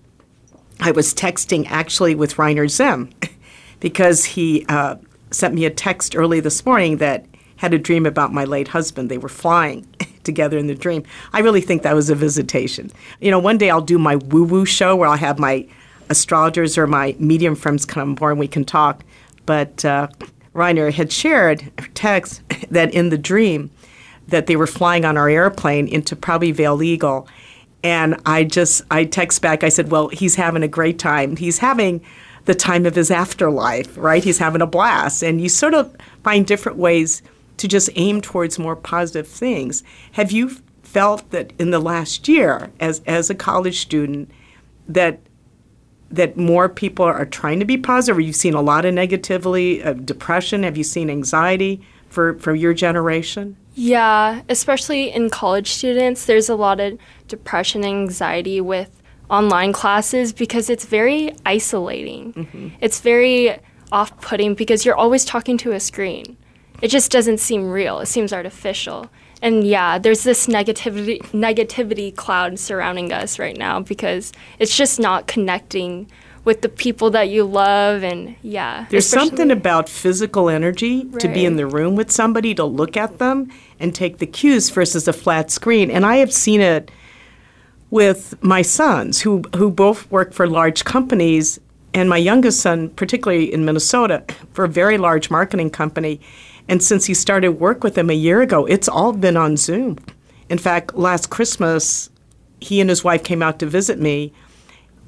[0.79, 3.11] i was texting actually with reiner zim
[3.79, 4.95] because he uh,
[5.29, 7.25] sent me a text early this morning that
[7.57, 9.11] had a dream about my late husband.
[9.11, 9.85] They were flying
[10.23, 11.03] together in the dream.
[11.33, 12.91] I really think that was a visitation.
[13.19, 15.67] You know one day i'll do my woo woo show where i'll have my
[16.11, 19.03] astrologers or my medium friends come board and we can talk.
[19.45, 20.09] But uh,
[20.53, 23.71] Reiner had shared text that in the dream
[24.27, 27.27] that they were flying on our airplane into probably Vail Eagle.
[27.83, 31.35] And I just, I text back, I said, well, he's having a great time.
[31.35, 32.01] He's having
[32.45, 34.23] the time of his afterlife, right?
[34.23, 35.23] He's having a blast.
[35.23, 37.21] And you sort of find different ways
[37.57, 39.83] to just aim towards more positive things.
[40.13, 40.51] Have you
[40.83, 44.29] felt that in the last year, as, as a college student,
[44.87, 45.19] that
[46.11, 48.17] that more people are trying to be positive?
[48.17, 50.63] Or you've seen a lot of negativity, uh, depression?
[50.63, 53.57] Have you seen anxiety for, for your generation?
[53.73, 56.97] Yeah, especially in college students, there's a lot of
[57.27, 62.33] depression and anxiety with online classes because it's very isolating.
[62.33, 62.67] Mm-hmm.
[62.81, 63.57] It's very
[63.91, 66.37] off putting because you're always talking to a screen.
[66.81, 69.09] It just doesn't seem real, it seems artificial.
[69.41, 75.27] And yeah, there's this negativity negativity cloud surrounding us right now because it's just not
[75.27, 76.07] connecting
[76.43, 78.87] with the people that you love and yeah.
[78.89, 83.19] There's something about physical energy to be in the room with somebody, to look at
[83.19, 85.91] them and take the cues versus a flat screen.
[85.91, 86.89] And I have seen it
[87.91, 91.59] with my sons who, who both work for large companies.
[91.93, 94.23] And my youngest son, particularly in Minnesota,
[94.53, 96.21] for a very large marketing company.
[96.67, 99.97] And since he started work with them a year ago, it's all been on Zoom.
[100.49, 102.09] In fact, last Christmas,
[102.59, 104.33] he and his wife came out to visit me,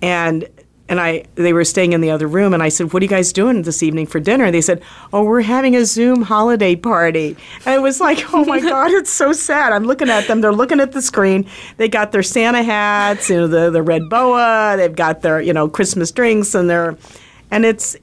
[0.01, 0.47] and
[0.89, 3.09] and I they were staying in the other room, and I said, "What are you
[3.09, 6.75] guys doing this evening for dinner?" And they said, "Oh, we're having a Zoom holiday
[6.75, 10.41] party." And it was like, "Oh my God, it's so sad." I'm looking at them;
[10.41, 11.45] they're looking at the screen.
[11.77, 14.75] They got their Santa hats, you know, the the red boa.
[14.77, 16.97] They've got their you know Christmas drinks, and they're
[17.49, 17.95] and it's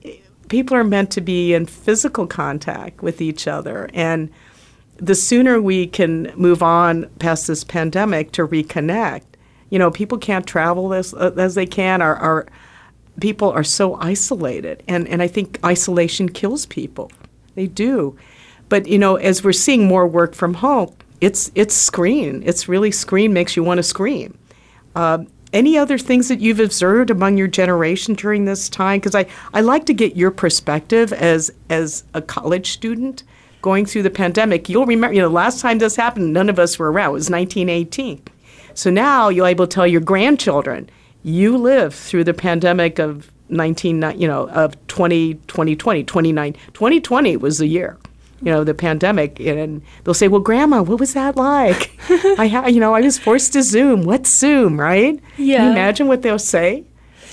[0.51, 4.31] people are meant to be in physical contact with each other and
[5.01, 9.25] the sooner we can move on past this pandemic to reconnect,
[9.71, 12.03] you know, people can't travel as uh, as they can.
[12.03, 12.47] Our, our
[13.21, 17.11] people are so isolated, and and I think isolation kills people.
[17.55, 18.17] They do,
[18.69, 22.43] but you know, as we're seeing more work from home, it's it's screen.
[22.45, 24.37] It's really screen makes you want to scream.
[24.95, 29.01] Uh, any other things that you've observed among your generation during this time?
[29.01, 33.23] Because I, I like to get your perspective as as a college student
[33.63, 34.69] going through the pandemic.
[34.69, 37.11] You'll remember, you know, last time this happened, none of us were around.
[37.11, 38.23] It was 1918.
[38.75, 40.89] So now you'll able to tell your grandchildren,
[41.23, 46.53] you lived through the pandemic of 19, you know, of 20, 2020, 29.
[46.73, 47.99] 2020 was the year
[48.43, 51.91] you know, the pandemic, and they'll say, "Well, Grandma, what was that like?
[52.39, 54.05] I, ha- you know, I was forced to Zoom.
[54.05, 55.21] What's Zoom, right?
[55.37, 55.71] Can you Yeah.
[55.71, 56.85] imagine what they'll say?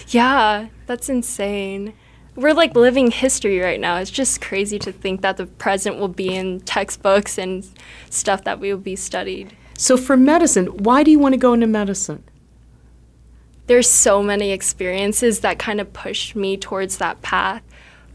[0.09, 1.93] Yeah, that's insane.
[2.35, 3.97] we're like living history right now.
[3.97, 7.67] It's just crazy to think that the present will be in textbooks and
[8.11, 9.55] stuff that we will be studied.
[9.75, 12.23] So for medicine, why do you want to go into medicine?
[13.65, 17.63] There's so many experiences that kind of pushed me towards that path,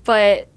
[0.04, 0.48] but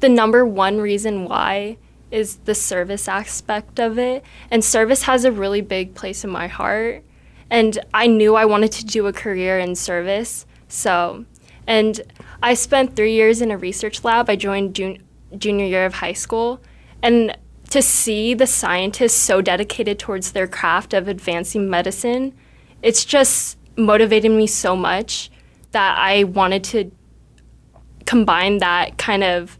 [0.00, 1.78] the number one reason why
[2.10, 4.24] is the service aspect of it.
[4.50, 7.04] And service has a really big place in my heart.
[7.50, 10.46] And I knew I wanted to do a career in service.
[10.68, 11.24] So,
[11.66, 12.00] and
[12.42, 14.30] I spent three years in a research lab.
[14.30, 15.02] I joined jun-
[15.36, 16.60] junior year of high school.
[17.02, 17.36] And
[17.70, 22.34] to see the scientists so dedicated towards their craft of advancing medicine,
[22.82, 25.30] it's just motivated me so much
[25.72, 26.90] that I wanted to
[28.06, 29.58] combine that kind of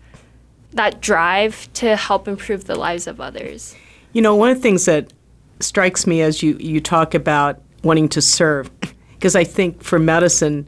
[0.72, 3.74] that drive to help improve the lives of others.
[4.12, 5.12] You know, one of the things that
[5.60, 8.70] strikes me as you, you talk about wanting to serve,
[9.14, 10.66] because I think for medicine,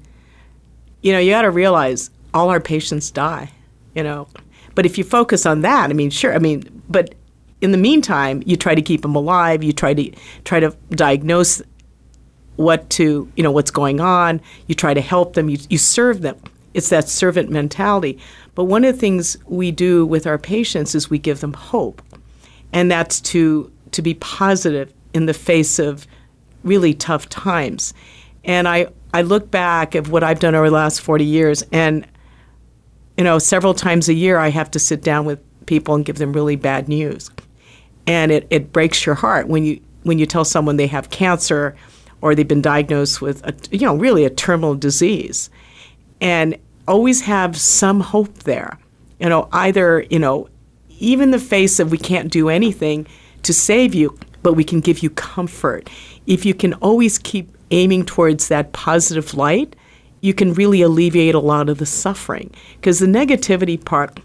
[1.03, 3.51] you know, you got to realize all our patients die,
[3.95, 4.29] you know.
[4.75, 7.15] But if you focus on that, I mean, sure, I mean, but
[7.61, 10.11] in the meantime, you try to keep them alive, you try to
[10.45, 11.63] try to diagnose
[12.57, 16.23] what to, you know, what's going on, you try to help them, you, you serve
[16.23, 16.39] them.
[16.75, 18.19] It's that servant mentality.
[18.55, 22.03] But one of the things we do with our patients is we give them hope.
[22.73, 26.07] And that's to to be positive in the face of
[26.63, 27.93] really tough times.
[28.45, 32.07] And I, I look back at what I've done over the last 40 years, and
[33.17, 36.17] you know, several times a year I have to sit down with people and give
[36.17, 37.31] them really bad news.
[38.07, 41.77] And it, it breaks your heart when you when you tell someone they have cancer
[42.23, 45.51] or they've been diagnosed with a, you know really a terminal disease.
[46.21, 46.57] And
[46.87, 48.79] always have some hope there.
[49.19, 50.49] You know, either, you know,
[50.99, 53.07] even the face of we can't do anything
[53.43, 55.89] to save you, but we can give you comfort.
[56.27, 59.77] If you can always keep aiming towards that positive light,
[60.21, 62.53] you can really alleviate a lot of the suffering.
[62.77, 64.21] Because the negativity part,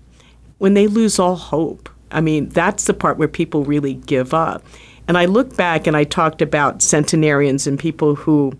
[0.57, 4.63] when they lose all hope, I mean, that's the part where people really give up.
[5.07, 8.53] And I look back and I talked about centenarians and people who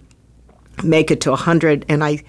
[0.84, 2.24] make it to 100, and I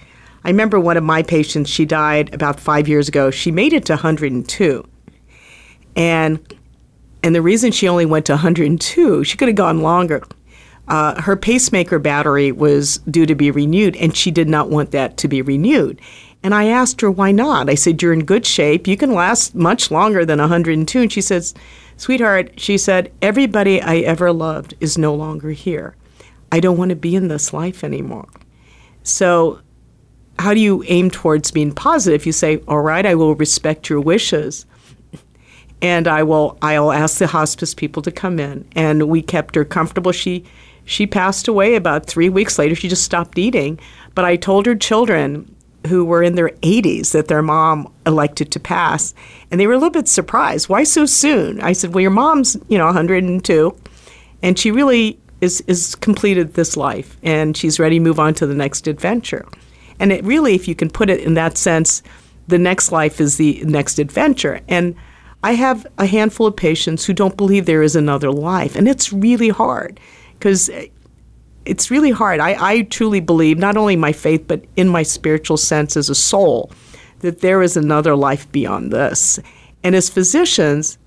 [0.46, 3.32] I remember one of my patients, she died about five years ago.
[3.32, 4.88] She made it to 102.
[5.96, 6.54] And,
[7.24, 10.22] and the reason she only went to 102, she could have gone longer.
[10.86, 15.16] Uh, her pacemaker battery was due to be renewed, and she did not want that
[15.16, 16.00] to be renewed.
[16.44, 17.68] And I asked her, why not?
[17.68, 18.86] I said, You're in good shape.
[18.86, 21.00] You can last much longer than 102.
[21.00, 21.54] And she says,
[21.96, 25.96] Sweetheart, she said, Everybody I ever loved is no longer here.
[26.52, 28.28] I don't want to be in this life anymore.
[29.02, 29.60] So
[30.38, 32.26] how do you aim towards being positive?
[32.26, 34.66] You say, "All right, I will respect your wishes."
[35.82, 39.64] And I will I'll ask the hospice people to come in and we kept her
[39.64, 40.12] comfortable.
[40.12, 40.44] She
[40.84, 42.74] she passed away about 3 weeks later.
[42.74, 43.78] She just stopped eating,
[44.14, 45.50] but I told her children
[45.86, 49.14] who were in their 80s that their mom elected to pass
[49.50, 50.68] and they were a little bit surprised.
[50.68, 51.60] Why so soon?
[51.60, 53.74] I said, "Well, your mom's, you know, 102
[54.42, 58.46] and she really is is completed this life and she's ready to move on to
[58.46, 59.44] the next adventure."
[59.98, 62.02] And it really, if you can put it in that sense,
[62.48, 64.60] the next life is the next adventure.
[64.68, 64.94] And
[65.42, 68.76] I have a handful of patients who don't believe there is another life.
[68.76, 70.00] And it's really hard
[70.34, 70.88] because eh,
[71.64, 72.40] it's really hard.
[72.40, 76.14] I, I truly believe, not only my faith, but in my spiritual sense as a
[76.14, 76.70] soul,
[77.20, 79.40] that there is another life beyond this.
[79.82, 80.98] And as physicians,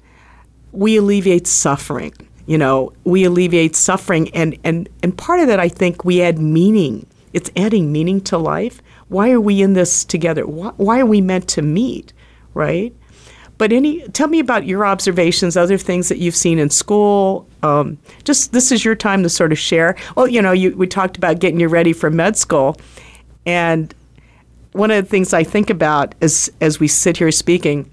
[0.72, 2.14] we alleviate suffering.
[2.46, 4.30] You know, we alleviate suffering.
[4.32, 8.38] And, and, and part of that, I think, we add meaning it's adding meaning to
[8.38, 8.82] life.
[9.08, 10.46] Why are we in this together?
[10.46, 12.14] Why, why are we meant to meet,
[12.54, 12.94] right?
[13.58, 17.46] But any, tell me about your observations, other things that you've seen in school.
[17.62, 19.98] Um, just this is your time to sort of share.
[20.16, 22.78] Well, you know, you, we talked about getting you ready for med school,
[23.46, 23.94] and
[24.72, 27.90] one of the things I think about as as we sit here speaking,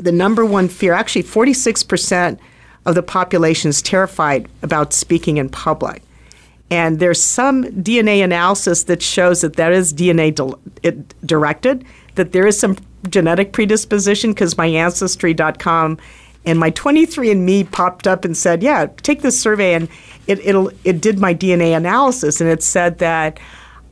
[0.00, 2.40] the number one fear, actually, forty six percent
[2.84, 6.02] of the population is terrified about speaking in public.
[6.70, 10.34] And there's some DNA analysis that shows that that is DNA
[11.24, 11.84] directed,
[12.16, 12.76] that there is some
[13.08, 15.98] genetic predisposition because my ancestry.com
[16.44, 19.88] and my 23andme popped up and said, "Yeah, take this survey and
[20.26, 23.38] it it'll it did my DNA analysis and it said that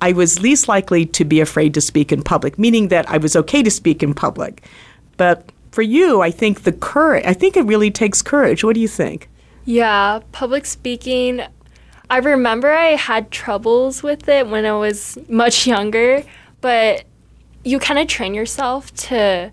[0.01, 3.35] I was least likely to be afraid to speak in public, meaning that I was
[3.37, 4.62] okay to speak in public.
[5.17, 8.62] But for you, I think the courage, I think it really takes courage.
[8.62, 9.29] What do you think?
[9.65, 11.43] Yeah, public speaking
[12.09, 16.23] I remember I had troubles with it when I was much younger,
[16.61, 17.05] but
[17.65, 19.51] you kind of train yourself to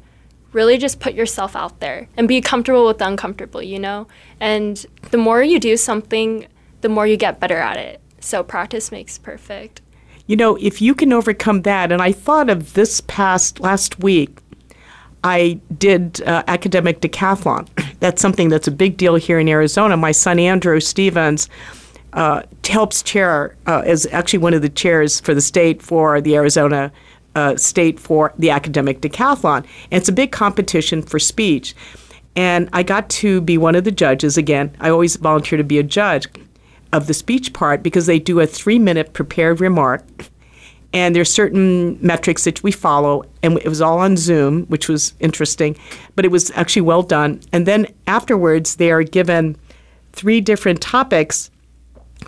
[0.52, 4.08] really just put yourself out there and be comfortable with the uncomfortable, you know?
[4.40, 6.46] And the more you do something,
[6.82, 8.02] the more you get better at it.
[8.20, 9.82] So practice makes perfect.
[10.28, 14.40] You know, if you can overcome that, and I thought of this past last week,
[15.24, 17.68] I did uh, academic decathlon.
[18.00, 19.96] That's something that's a big deal here in Arizona.
[19.96, 21.48] My son Andrew Stevens
[22.14, 26.36] uh, helps chair uh, is actually one of the chairs for the state for the
[26.36, 26.92] Arizona
[27.36, 29.66] uh, state for the academic decathlon.
[29.92, 31.76] And it's a big competition for speech.
[32.36, 34.76] And I got to be one of the judges again.
[34.80, 36.28] I always volunteer to be a judge
[36.92, 40.04] of the speech part because they do a three minute prepared remark
[40.94, 45.14] and there's certain metrics that we follow and it was all on zoom which was
[45.20, 45.76] interesting
[46.16, 49.58] but it was actually well done and then afterwards they are given
[50.12, 51.50] three different topics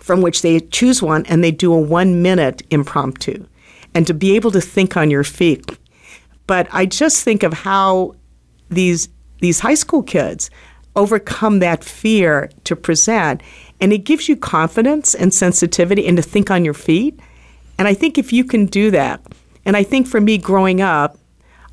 [0.06, 3.44] from which they choose one and they do a one minute impromptu.
[3.92, 5.66] And to be able to think on your feet.
[6.46, 8.14] But i just think of how
[8.68, 9.08] these
[9.40, 10.48] these high school kids
[10.94, 13.42] overcome that fear to present.
[13.80, 17.18] And it gives you confidence and sensitivity and to think on your feet.
[17.76, 19.20] And I think if you can do that,
[19.66, 21.18] and I think for me growing up,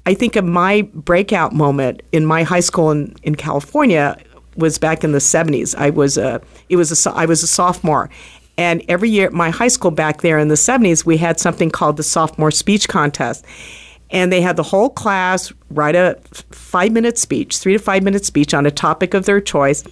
[0.07, 4.17] I think of my breakout moment in my high school in, in California
[4.56, 5.76] was back in the 70s.
[5.76, 8.10] I was a it was a I was a sophomore.
[8.58, 11.72] And every year at my high school back there in the 70s, we had something
[11.72, 13.43] called the sophomore speech contest.
[14.12, 16.20] And they had the whole class write a
[16.51, 19.84] five minute speech, three to five minute speech on a topic of their choice.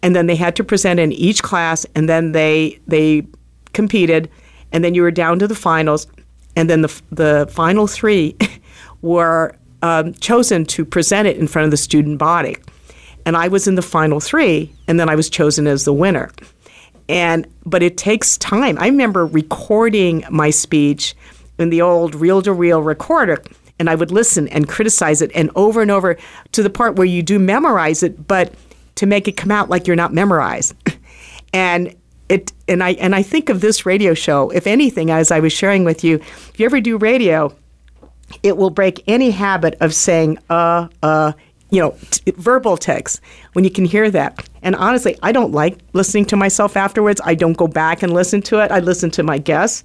[0.00, 3.26] And then they had to present in each class, and then they they
[3.72, 4.30] competed
[4.72, 6.06] and then you were down to the finals,
[6.56, 8.36] and then the the final three
[9.02, 12.56] were um, chosen to present it in front of the student body,
[13.26, 16.30] and I was in the final three, and then I was chosen as the winner.
[17.08, 18.78] And but it takes time.
[18.78, 21.14] I remember recording my speech
[21.58, 23.42] in the old reel-to-reel recorder,
[23.78, 26.16] and I would listen and criticize it, and over and over
[26.52, 28.52] to the part where you do memorize it, but
[28.96, 30.74] to make it come out like you're not memorized.
[31.52, 31.94] and
[32.28, 34.50] it and I and I think of this radio show.
[34.50, 37.54] If anything, as I was sharing with you, if you ever do radio,
[38.42, 41.32] it will break any habit of saying uh uh
[41.70, 43.20] you know t- verbal text
[43.52, 44.48] when you can hear that.
[44.62, 47.20] And honestly, I don't like listening to myself afterwards.
[47.24, 48.70] I don't go back and listen to it.
[48.70, 49.84] I listen to my guests.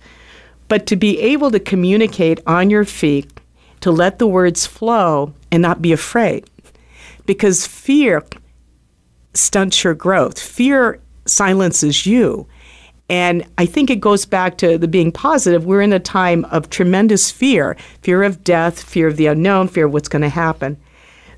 [0.67, 3.39] But to be able to communicate on your feet,
[3.81, 6.49] to let the words flow and not be afraid.
[7.25, 8.23] Because fear
[9.33, 10.39] stunts your growth.
[10.39, 12.47] Fear silences you.
[13.09, 15.65] And I think it goes back to the being positive.
[15.65, 19.85] We're in a time of tremendous fear fear of death, fear of the unknown, fear
[19.85, 20.77] of what's going to happen.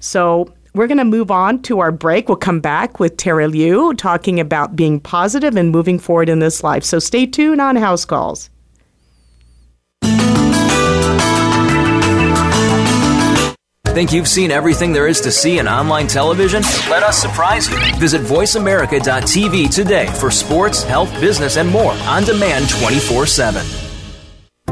[0.05, 2.29] So we're going to move on to our break.
[2.29, 6.63] We'll come back with Tara Liu talking about being positive and moving forward in this
[6.63, 6.83] life.
[6.83, 8.49] So stay tuned on House Calls.
[13.87, 16.61] Think you've seen everything there is to see in online television?
[16.89, 17.77] Let us surprise you.
[17.95, 23.94] Visit VoiceAmerica.tv today for sports, health, business, and more on demand 24 7.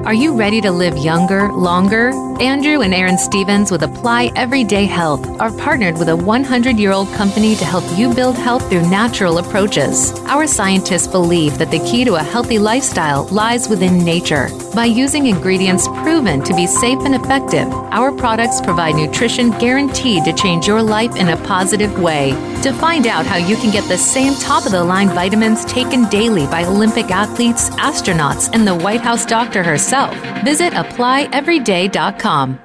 [0.05, 2.09] Are you ready to live younger, longer?
[2.41, 7.07] Andrew and Aaron Stevens with Apply Everyday Health are partnered with a 100 year old
[7.13, 10.11] company to help you build health through natural approaches.
[10.25, 14.49] Our scientists believe that the key to a healthy lifestyle lies within nature.
[14.73, 20.33] By using ingredients proven to be safe and effective, our products provide nutrition guaranteed to
[20.33, 22.31] change your life in a positive way.
[22.63, 26.09] To find out how you can get the same top of the line vitamins taken
[26.09, 32.59] daily by Olympic athletes, astronauts, and the White House doctor herself, visit applyeveryday.com.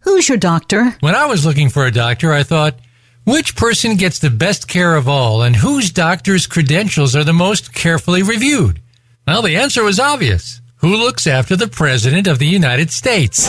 [0.00, 0.96] Who's your doctor?
[1.00, 2.78] When I was looking for a doctor, I thought,
[3.24, 7.74] which person gets the best care of all and whose doctor's credentials are the most
[7.74, 8.80] carefully reviewed?
[9.26, 10.62] Well, the answer was obvious.
[10.80, 13.48] Who looks after the President of the United States?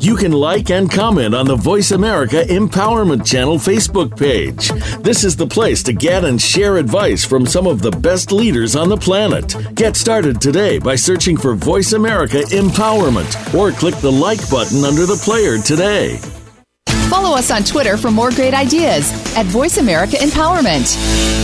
[0.00, 4.70] You can like and comment on the Voice America Empowerment Channel Facebook page.
[5.02, 8.74] This is the place to get and share advice from some of the best leaders
[8.74, 9.54] on the planet.
[9.74, 15.06] Get started today by searching for Voice America Empowerment or click the like button under
[15.06, 16.18] the player today.
[17.08, 21.43] Follow us on Twitter for more great ideas at Voice America Empowerment.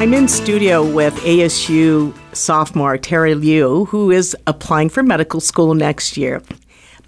[0.00, 6.16] I'm in studio with ASU sophomore Tara Liu, who is applying for medical school next
[6.16, 6.40] year.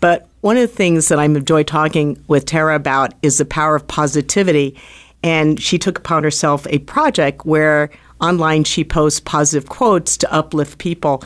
[0.01, 3.77] But one of the things that I enjoy talking with Tara about is the power
[3.77, 4.79] of positivity.
[5.23, 7.89] And she took upon herself a project where
[8.21, 11.25] online she posts positive quotes to uplift people.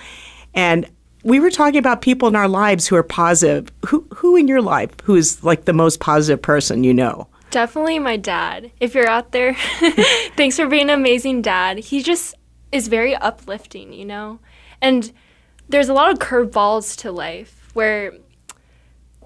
[0.54, 0.88] And
[1.24, 3.72] we were talking about people in our lives who are positive.
[3.86, 7.26] Who, who in your life who is like the most positive person you know?
[7.56, 8.70] Definitely my dad.
[8.80, 9.54] If you're out there,
[10.36, 11.78] thanks for being an amazing dad.
[11.78, 12.34] He just
[12.70, 14.40] is very uplifting, you know?
[14.82, 15.10] And
[15.66, 18.12] there's a lot of curveballs to life where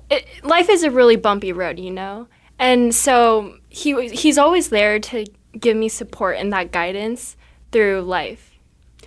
[0.09, 2.29] it, life is a really bumpy road, you know?
[2.57, 5.27] And so he he's always there to
[5.59, 7.37] give me support and that guidance
[7.73, 8.53] through life.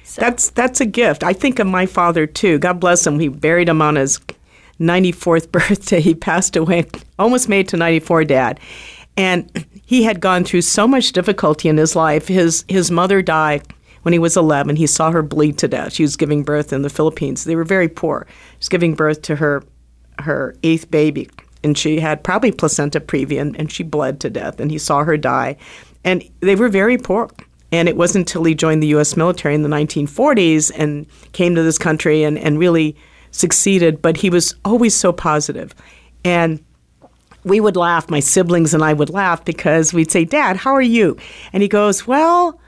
[0.03, 0.19] So.
[0.19, 1.24] That's that's a gift.
[1.24, 2.59] I think of my father too.
[2.59, 3.15] God bless him.
[3.15, 4.19] We buried him on his
[4.82, 6.01] 94th birthday.
[6.01, 8.59] He passed away, almost made to 94, Dad.
[9.16, 12.28] And he had gone through so much difficulty in his life.
[12.28, 13.64] His his mother died
[14.03, 14.76] when he was 11.
[14.76, 15.93] He saw her bleed to death.
[15.93, 17.43] She was giving birth in the Philippines.
[17.43, 18.26] They were very poor.
[18.28, 19.64] She was giving birth to her
[20.20, 21.30] her eighth baby,
[21.64, 24.59] and she had probably placenta previa, and, and she bled to death.
[24.59, 25.57] And he saw her die,
[26.03, 27.30] and they were very poor.
[27.72, 29.18] And it wasn't until he joined the U.S.
[29.18, 32.95] military in the 1940s and came to this country and, and really
[33.32, 33.99] succeeded.
[33.99, 35.74] But he was always so positive.
[36.24, 36.64] And
[37.44, 40.82] we would laugh, my siblings and I would laugh because we'd say, Dad, how are
[40.82, 41.18] you?
[41.52, 42.60] And he goes, Well,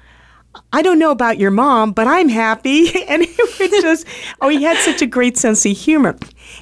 [0.72, 2.88] I don't know about your mom, but I'm happy.
[3.08, 4.08] and it was just,
[4.42, 6.18] oh, he had such a great sense of humor.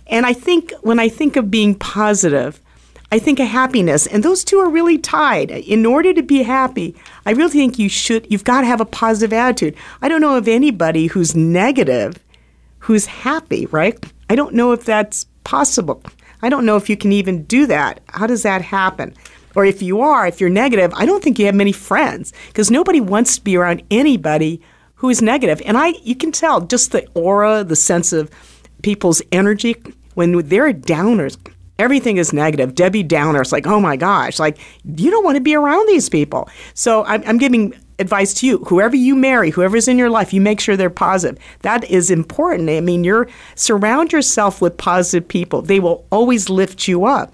[0.07, 2.59] And I think when I think of being positive,
[3.11, 5.51] I think of happiness, and those two are really tied.
[5.51, 6.95] In order to be happy,
[7.27, 9.75] I really think you should, you've got to have a positive attitude.
[10.01, 12.17] I don't know of anybody who's negative
[12.83, 13.97] who's happy, right?
[14.29, 16.03] I don't know if that's possible.
[16.43, 18.01] I don't know if you can even do that.
[18.09, 19.15] How does that happen?
[19.55, 22.69] Or if you are, if you're negative, I don't think you have many friends because
[22.69, 24.61] nobody wants to be around anybody
[24.95, 25.61] who is negative.
[25.65, 28.29] And I, you can tell just the aura, the sense of
[28.81, 29.75] people's energy
[30.15, 31.37] when they're downers
[31.79, 32.75] everything is negative.
[32.75, 36.47] Debbie Downer's like, oh my gosh, like you don't want to be around these people.
[36.73, 38.57] So I'm, I'm giving advice to you.
[38.59, 41.41] Whoever you marry whoever's in your life you make sure they're positive.
[41.61, 42.69] That is important.
[42.69, 45.61] I mean you're surround yourself with positive people.
[45.61, 47.33] They will always lift you up.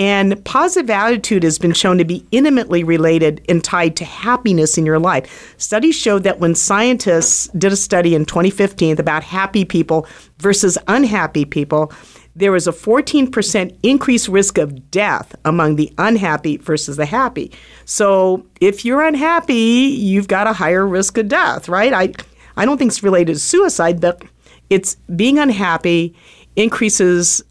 [0.00, 4.86] And positive attitude has been shown to be intimately related and tied to happiness in
[4.86, 5.54] your life.
[5.58, 10.06] Studies showed that when scientists did a study in 2015 about happy people
[10.38, 11.92] versus unhappy people,
[12.36, 17.52] there was a 14% increased risk of death among the unhappy versus the happy.
[17.84, 21.92] So if you're unhappy, you've got a higher risk of death, right?
[21.92, 22.12] I,
[22.56, 24.22] I don't think it's related to suicide, but
[24.68, 26.14] it's being unhappy
[26.56, 27.42] increases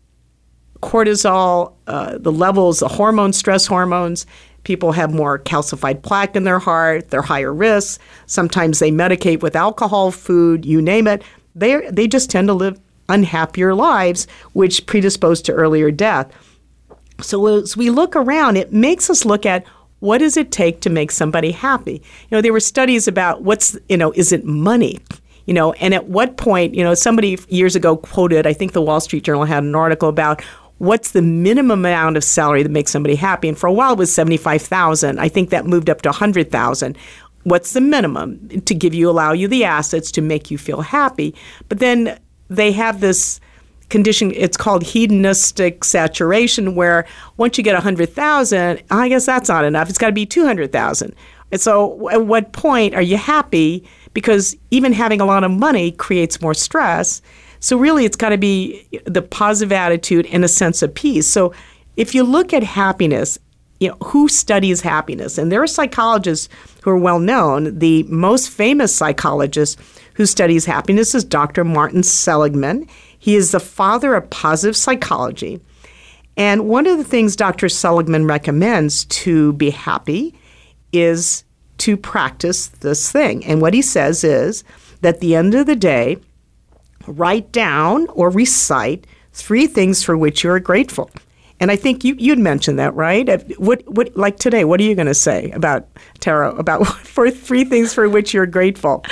[0.81, 4.25] cortisol, uh, the levels, the hormones, stress hormones.
[4.63, 7.09] People have more calcified plaque in their heart.
[7.09, 7.99] They're higher risk.
[8.27, 11.23] Sometimes they medicate with alcohol, food, you name it.
[11.55, 16.31] They they just tend to live unhappier lives, which predispose to earlier death.
[17.21, 19.65] So as we look around, it makes us look at
[19.99, 22.01] what does it take to make somebody happy.
[22.29, 24.99] You know, there were studies about what's you know, is it money?
[25.45, 28.81] You know, and at what point, you know, somebody years ago quoted, I think the
[28.81, 30.43] Wall Street Journal had an article about
[30.77, 33.49] what's the minimum amount of salary that makes somebody happy?
[33.49, 35.19] And for a while it was 75,000.
[35.19, 36.97] I think that moved up to 100,000.
[37.43, 41.35] What's the minimum to give you allow you the assets to make you feel happy?
[41.67, 42.19] But then
[42.49, 43.39] they have this
[43.89, 49.89] condition it's called hedonistic saturation where once you get 100,000 I guess that's not enough
[49.89, 51.15] it's got to be 200,000
[51.51, 53.83] And so, at what point are you happy?
[54.13, 57.21] Because even having a lot of money creates more stress.
[57.59, 61.27] So, really, it's got to be the positive attitude and a sense of peace.
[61.27, 61.53] So,
[61.97, 63.39] if you look at happiness,
[63.79, 65.37] you know, who studies happiness?
[65.37, 66.49] And there are psychologists
[66.83, 67.79] who are well known.
[67.79, 69.79] The most famous psychologist
[70.19, 71.63] who studies happiness is Dr.
[71.63, 72.85] Martin Seligman.
[73.17, 75.61] He is the father of positive psychology.
[76.35, 77.69] And one of the things Dr.
[77.69, 80.37] Seligman recommends to be happy
[80.91, 81.45] is
[81.77, 83.45] to practice this thing.
[83.45, 84.65] And what he says is
[84.99, 86.17] that at the end of the day,
[87.07, 91.09] write down or recite three things for which you are grateful.
[91.59, 93.27] And I think you you'd mentioned that, right?
[93.59, 94.63] What what like today?
[94.63, 95.87] What are you going to say about
[96.19, 96.55] Tara?
[96.55, 99.03] about for three things for which you're grateful?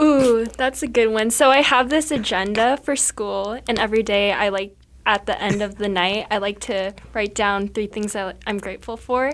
[0.00, 1.30] Ooh, that's a good one.
[1.30, 4.76] So I have this agenda for school, and every day I like
[5.06, 8.58] at the end of the night I like to write down three things that I'm
[8.58, 9.32] grateful for,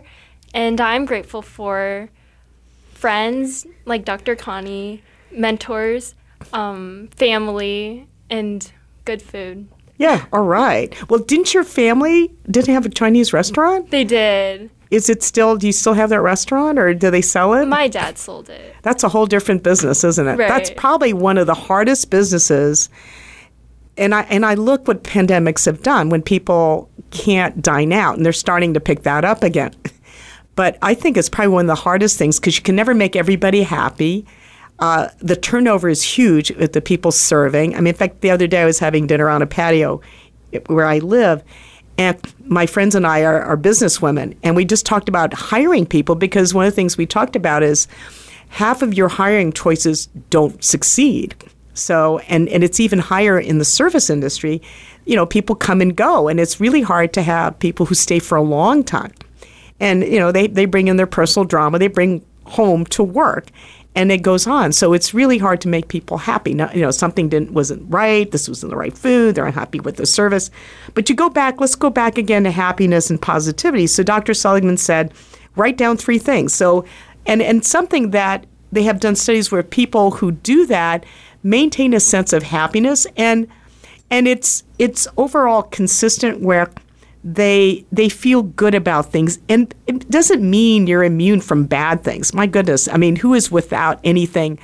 [0.55, 2.11] and I'm grateful for
[2.93, 4.37] friends like Dr.
[4.37, 6.15] Connie, mentors,
[6.53, 8.73] um, family, and
[9.05, 9.69] good food.
[9.97, 10.93] Yeah, all right.
[11.09, 13.91] Well, didn't your family didn't have a Chinese restaurant?
[13.91, 14.71] They did.
[14.91, 15.57] Is it still?
[15.57, 17.67] Do you still have that restaurant, or do they sell it?
[17.67, 18.75] My dad sold it.
[18.83, 20.37] That's a whole different business, isn't it?
[20.37, 20.49] Right.
[20.49, 22.89] That's probably one of the hardest businesses.
[23.97, 28.25] And I and I look what pandemics have done when people can't dine out, and
[28.25, 29.75] they're starting to pick that up again.
[30.57, 33.17] But I think it's probably one of the hardest things because you can never make
[33.17, 34.27] everybody happy.
[34.81, 37.75] Uh, the turnover is huge with the people serving.
[37.75, 40.01] I mean, in fact, the other day I was having dinner on a patio
[40.67, 41.43] where I live,
[41.97, 46.17] and my friends and I are, are businesswomen, and we just talked about hiring people
[46.17, 47.87] because one of the things we talked about is
[48.49, 51.35] half of your hiring choices don't succeed.
[51.75, 54.63] So, and, and it's even higher in the service industry.
[55.07, 58.19] You know, people come and go, and it's really hard to have people who stay
[58.19, 59.13] for a long time.
[59.81, 63.49] And, you know, they, they bring in their personal drama, they bring home to work
[63.95, 64.73] and it goes on.
[64.73, 66.55] So it's really hard to make people happy.
[66.55, 68.31] Now, you know, something didn't wasn't right.
[68.31, 69.35] This wasn't the right food.
[69.35, 70.51] They're unhappy with the service.
[70.95, 71.61] But you go back.
[71.61, 73.87] Let's go back again to happiness and positivity.
[73.87, 74.35] So Dr.
[74.35, 75.13] Seligman said,
[75.57, 76.55] write down three things.
[76.55, 76.85] So,
[77.27, 81.05] and and something that they have done studies where people who do that
[81.43, 83.47] maintain a sense of happiness and
[84.11, 86.71] and it's it's overall consistent where
[87.25, 89.39] they they feel good about things.
[89.49, 92.35] And it doesn't mean you're immune from bad things.
[92.35, 92.87] My goodness.
[92.87, 94.59] I mean who is without anything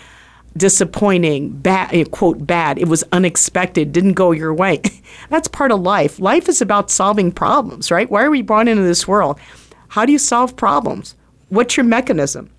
[0.57, 2.79] disappointing bad eh, quote bad?
[2.79, 4.83] It was unexpected didn't go your way.
[5.31, 6.21] That's part of life.
[6.21, 8.11] Life is about solving problems right?
[8.11, 9.41] Why are we brought into this world?
[9.89, 11.17] How do you solve problems?
[11.49, 12.51] What's your mechanism?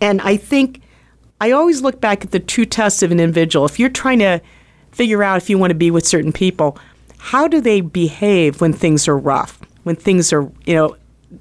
[0.00, 0.82] And i think
[1.40, 3.66] i always look back at the two tests of an individual.
[3.66, 4.40] If you're trying to
[4.90, 6.78] figure out if you want to be with certain people
[7.18, 10.96] how do they behave when things are rough, when things are, you know,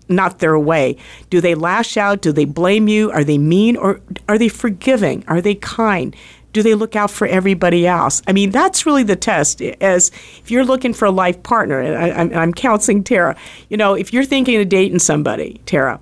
[0.10, 0.98] not their way?
[1.30, 2.22] Do they lash out?
[2.22, 3.12] Do they blame you?
[3.12, 3.78] Are they mean?
[3.78, 5.24] Or are they forgiving?
[5.28, 6.16] Are they kind?
[6.54, 8.22] Do they look out for everybody else?
[8.28, 9.62] I mean, that's really the test.
[9.62, 10.10] As
[10.40, 13.36] if you're looking for a life partner, and I, I'm counseling Tara,
[13.70, 16.00] you know, if you're thinking of dating somebody, Tara,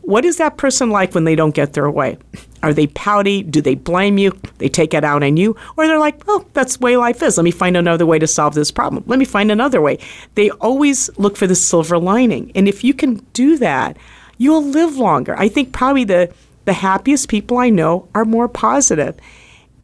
[0.00, 2.16] what is that person like when they don't get their way?
[2.62, 3.42] Are they pouty?
[3.42, 4.38] Do they blame you?
[4.58, 5.56] They take it out on you?
[5.76, 7.36] Or they're like, well, that's the way life is.
[7.36, 9.04] Let me find another way to solve this problem.
[9.06, 9.98] Let me find another way.
[10.34, 12.52] They always look for the silver lining.
[12.54, 13.96] And if you can do that,
[14.38, 15.36] you'll live longer.
[15.38, 16.32] I think probably the,
[16.64, 19.16] the happiest people I know are more positive.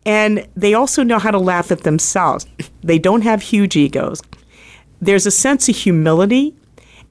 [0.06, 2.46] And they also know how to laugh at themselves.
[2.82, 4.20] They don't have huge egos.
[5.00, 6.54] There's a sense of humility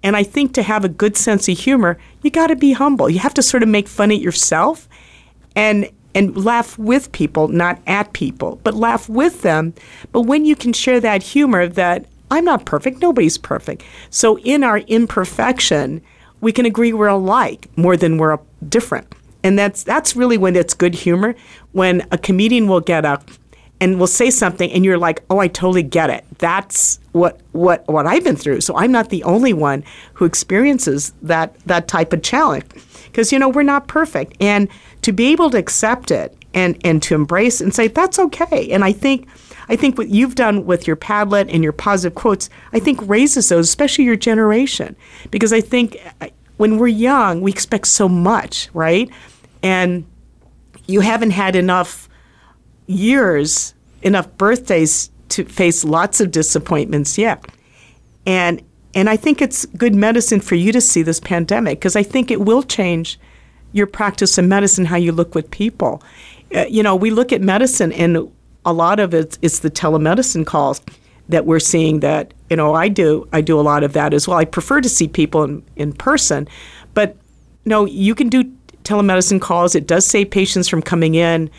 [0.03, 3.09] and I think to have a good sense of humor, you got to be humble.
[3.09, 4.89] You have to sort of make fun of yourself
[5.56, 9.74] and and laugh with people, not at people, but laugh with them.
[10.12, 13.84] But when you can share that humor that I'm not perfect, nobody's perfect.
[14.10, 16.01] So in our imperfection,
[16.41, 18.38] we can agree we're alike more than we're
[18.68, 19.14] different.
[19.43, 21.36] And that's that's really when it's good humor
[21.72, 23.30] when a comedian will get up
[23.84, 27.86] and will say something and you're like, "Oh, I totally get it." That's what what
[27.88, 28.61] what I've been through.
[28.61, 32.65] So I'm not the only one who experiences that that type of challenge.
[33.05, 34.69] Because you know, we're not perfect and
[35.01, 38.71] to be able to accept it and and to embrace and say that's okay.
[38.71, 39.27] And I think
[39.67, 43.49] I think what you've done with your Padlet and your positive quotes, I think raises
[43.49, 44.95] those, especially your generation.
[45.29, 49.09] Because I think uh, when we're young, we expect so much, right?
[49.61, 50.05] And
[50.88, 52.07] you haven't had enough
[52.88, 57.43] years, enough birthdays to face lots of disappointments yet.
[58.25, 58.61] And
[58.95, 62.29] and I think it's good medicine for you to see this pandemic because I think
[62.29, 63.19] it will change
[63.71, 66.03] your practice of medicine, how you look with people.
[66.53, 68.31] Uh, you know, we look at medicine, and
[68.65, 70.79] a lot of it is the telemedicine calls
[71.29, 72.01] that we're seeing.
[72.01, 74.38] That you know, I do I do a lot of that as well.
[74.38, 76.47] I prefer to see people in, in person,
[76.93, 77.17] but
[77.65, 78.43] you know, you can do
[78.84, 79.73] telemedicine calls.
[79.73, 81.49] It does save patients from coming in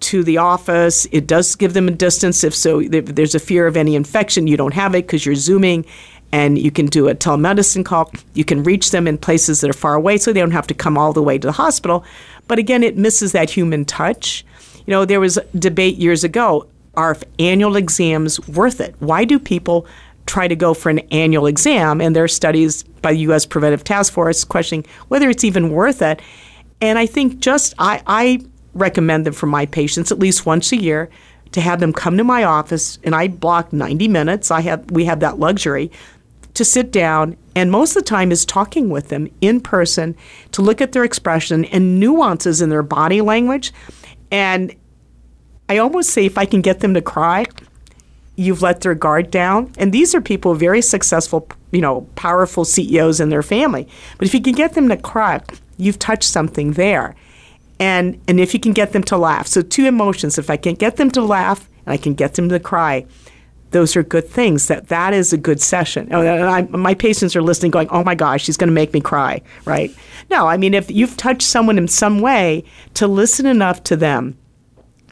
[0.00, 1.06] to the office.
[1.12, 4.46] It does give them a distance if so if there's a fear of any infection,
[4.46, 5.84] you don't have it because you're zooming
[6.32, 8.10] and you can do a telemedicine call.
[8.34, 10.74] You can reach them in places that are far away so they don't have to
[10.74, 12.04] come all the way to the hospital.
[12.48, 14.44] But again, it misses that human touch.
[14.86, 18.94] You know, there was a debate years ago are annual exams worth it?
[18.98, 19.86] Why do people
[20.26, 22.00] try to go for an annual exam?
[22.00, 23.46] And there are studies by the U.S.
[23.46, 26.20] Preventive Task Force questioning whether it's even worth it.
[26.80, 28.40] And I think just I, I
[28.74, 31.10] recommend them for my patients at least once a year
[31.52, 34.50] to have them come to my office, and I block 90 minutes.
[34.50, 35.90] I have we have that luxury
[36.54, 40.16] to sit down and most of the time is talking with them in person
[40.52, 43.72] to look at their expression and nuances in their body language
[44.32, 44.74] and
[45.70, 47.46] I almost say if I can get them to cry,
[48.34, 49.72] you've let their guard down.
[49.78, 53.86] And these are people very successful, you know, powerful CEOs in their family.
[54.18, 55.40] But if you can get them to cry,
[55.76, 57.14] you've touched something there.
[57.80, 59.48] And and if you can get them to laugh.
[59.48, 62.48] So two emotions, if I can get them to laugh and I can get them
[62.50, 63.06] to cry,
[63.70, 64.68] those are good things.
[64.68, 66.08] That that is a good session.
[66.12, 69.00] Oh, I, my patients are listening, going, "Oh my gosh, she's going to make me
[69.00, 69.92] cry." Right?
[70.30, 72.64] No, I mean, if you've touched someone in some way,
[72.94, 74.36] to listen enough to them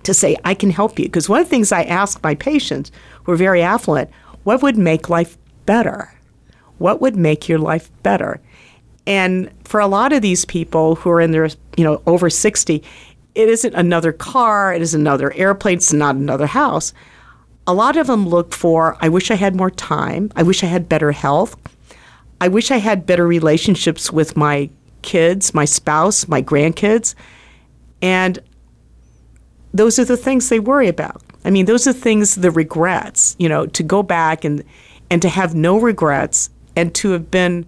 [0.05, 1.07] to say, I can help you.
[1.07, 2.91] Because one of the things I ask my patients
[3.25, 4.11] who are very affluent,
[4.45, 6.13] what would make life better?
[6.79, 8.41] What would make your life better?
[9.09, 11.49] And for a lot of these people who are in their,
[11.79, 12.85] you know, over 60,
[13.35, 16.93] it isn't another car, it is another airplane, it's not another house.
[17.67, 20.67] A lot of them look for, I wish I had more time, I wish I
[20.67, 21.57] had better health,
[22.39, 24.69] I wish I had better relationships with my
[25.01, 27.15] kids, my spouse, my grandkids.
[28.03, 28.39] And
[29.73, 31.23] those are the things they worry about.
[31.47, 34.63] I mean, those are things, the regrets, you know, to go back and,
[35.09, 37.65] and to have no regrets and to have been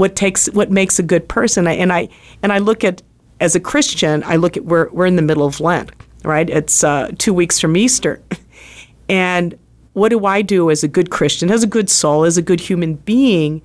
[0.00, 1.66] what takes what makes a good person.
[1.66, 2.08] And I
[2.42, 3.02] and I look at
[3.38, 5.92] as a Christian, I look at we're we're in the middle of Lent,
[6.24, 6.48] right?
[6.48, 8.20] It's uh, two weeks from Easter,
[9.08, 9.56] and
[9.92, 12.60] what do I do as a good Christian, as a good soul, as a good
[12.60, 13.60] human being,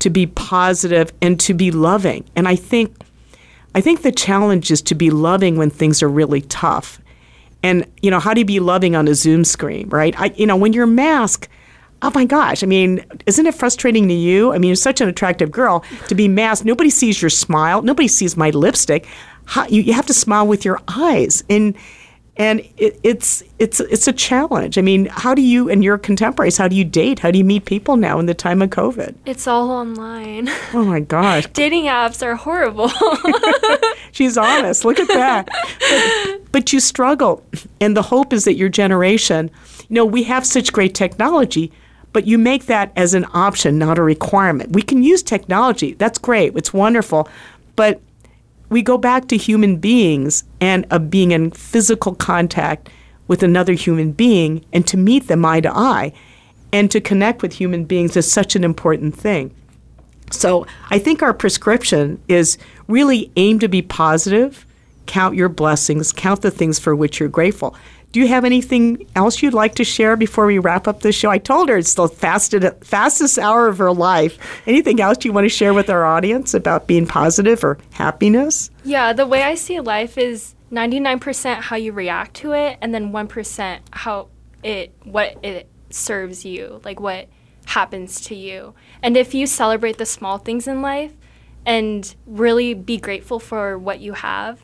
[0.00, 2.24] to be positive and to be loving?
[2.36, 2.94] And I think
[3.74, 7.00] I think the challenge is to be loving when things are really tough.
[7.64, 10.18] And, you know, how do you be loving on a Zoom screen, right?
[10.20, 11.48] I, you know, when you're masked,
[12.02, 14.52] oh my gosh, I mean, isn't it frustrating to you?
[14.52, 16.64] I mean, you're such an attractive girl to be masked.
[16.64, 17.82] Nobody sees your smile.
[17.82, 19.06] Nobody sees my lipstick.
[19.44, 21.42] How, you, you have to smile with your eyes.
[21.48, 21.76] And,
[22.36, 24.78] and it, it's it's it's a challenge.
[24.78, 26.56] I mean, how do you and your contemporaries?
[26.56, 27.18] How do you date?
[27.18, 29.14] How do you meet people now in the time of COVID?
[29.26, 30.48] It's all online.
[30.72, 31.46] Oh my gosh!
[31.52, 32.88] Dating apps are horrible.
[34.12, 34.84] She's honest.
[34.84, 35.48] Look at that.
[35.50, 37.44] But, but you struggle,
[37.80, 39.50] and the hope is that your generation.
[39.88, 41.70] You know, we have such great technology,
[42.12, 44.72] but you make that as an option, not a requirement.
[44.72, 45.94] We can use technology.
[45.94, 46.56] That's great.
[46.56, 47.28] It's wonderful,
[47.76, 48.00] but
[48.68, 52.88] we go back to human beings and of being in physical contact
[53.28, 56.12] with another human being and to meet them eye to eye
[56.72, 59.54] and to connect with human beings is such an important thing.
[60.30, 62.56] So I think our prescription is
[62.88, 64.64] really aim to be positive,
[65.06, 67.76] count your blessings, count the things for which you're grateful.
[68.12, 71.30] Do you have anything else you'd like to share before we wrap up the show?
[71.30, 74.38] I told her it's the fastest, fastest hour of her life.
[74.66, 78.70] Anything else you want to share with our audience about being positive or happiness?
[78.84, 83.12] Yeah, the way I see life is 99% how you react to it and then
[83.12, 84.28] 1% how
[84.62, 87.28] it what it serves you, like what
[87.64, 88.74] happens to you.
[89.02, 91.14] And if you celebrate the small things in life
[91.64, 94.62] and really be grateful for what you have,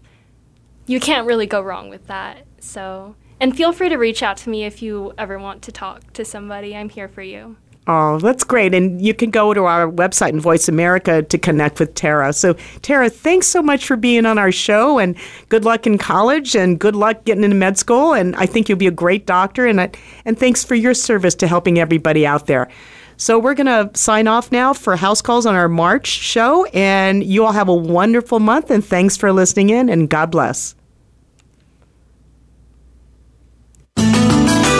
[0.86, 2.46] you can't really go wrong with that.
[2.60, 6.12] So and feel free to reach out to me if you ever want to talk
[6.14, 6.76] to somebody.
[6.76, 7.56] I'm here for you.
[7.90, 8.74] Oh, that's great.
[8.74, 12.34] And you can go to our website in Voice America to connect with Tara.
[12.34, 15.16] So, Tara, thanks so much for being on our show and
[15.48, 18.12] good luck in college and good luck getting into med school.
[18.12, 19.64] And I think you'll be a great doctor.
[19.64, 19.90] And, I,
[20.26, 22.68] and thanks for your service to helping everybody out there.
[23.16, 26.66] So, we're going to sign off now for house calls on our March show.
[26.66, 28.70] And you all have a wonderful month.
[28.70, 29.88] And thanks for listening in.
[29.88, 30.74] And God bless.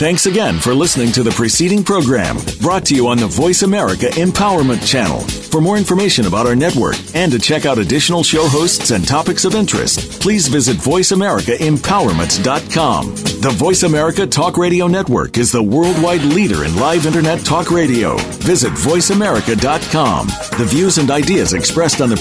[0.00, 4.06] Thanks again for listening to the preceding program brought to you on the Voice America
[4.06, 5.20] Empowerment Channel.
[5.20, 9.44] For more information about our network and to check out additional show hosts and topics
[9.44, 13.14] of interest, please visit VoiceAmericaEmpowerment.com.
[13.40, 18.16] The Voice America Talk Radio Network is the worldwide leader in live Internet talk radio.
[18.40, 20.26] Visit VoiceAmerica.com.
[20.26, 22.16] The views and ideas expressed on the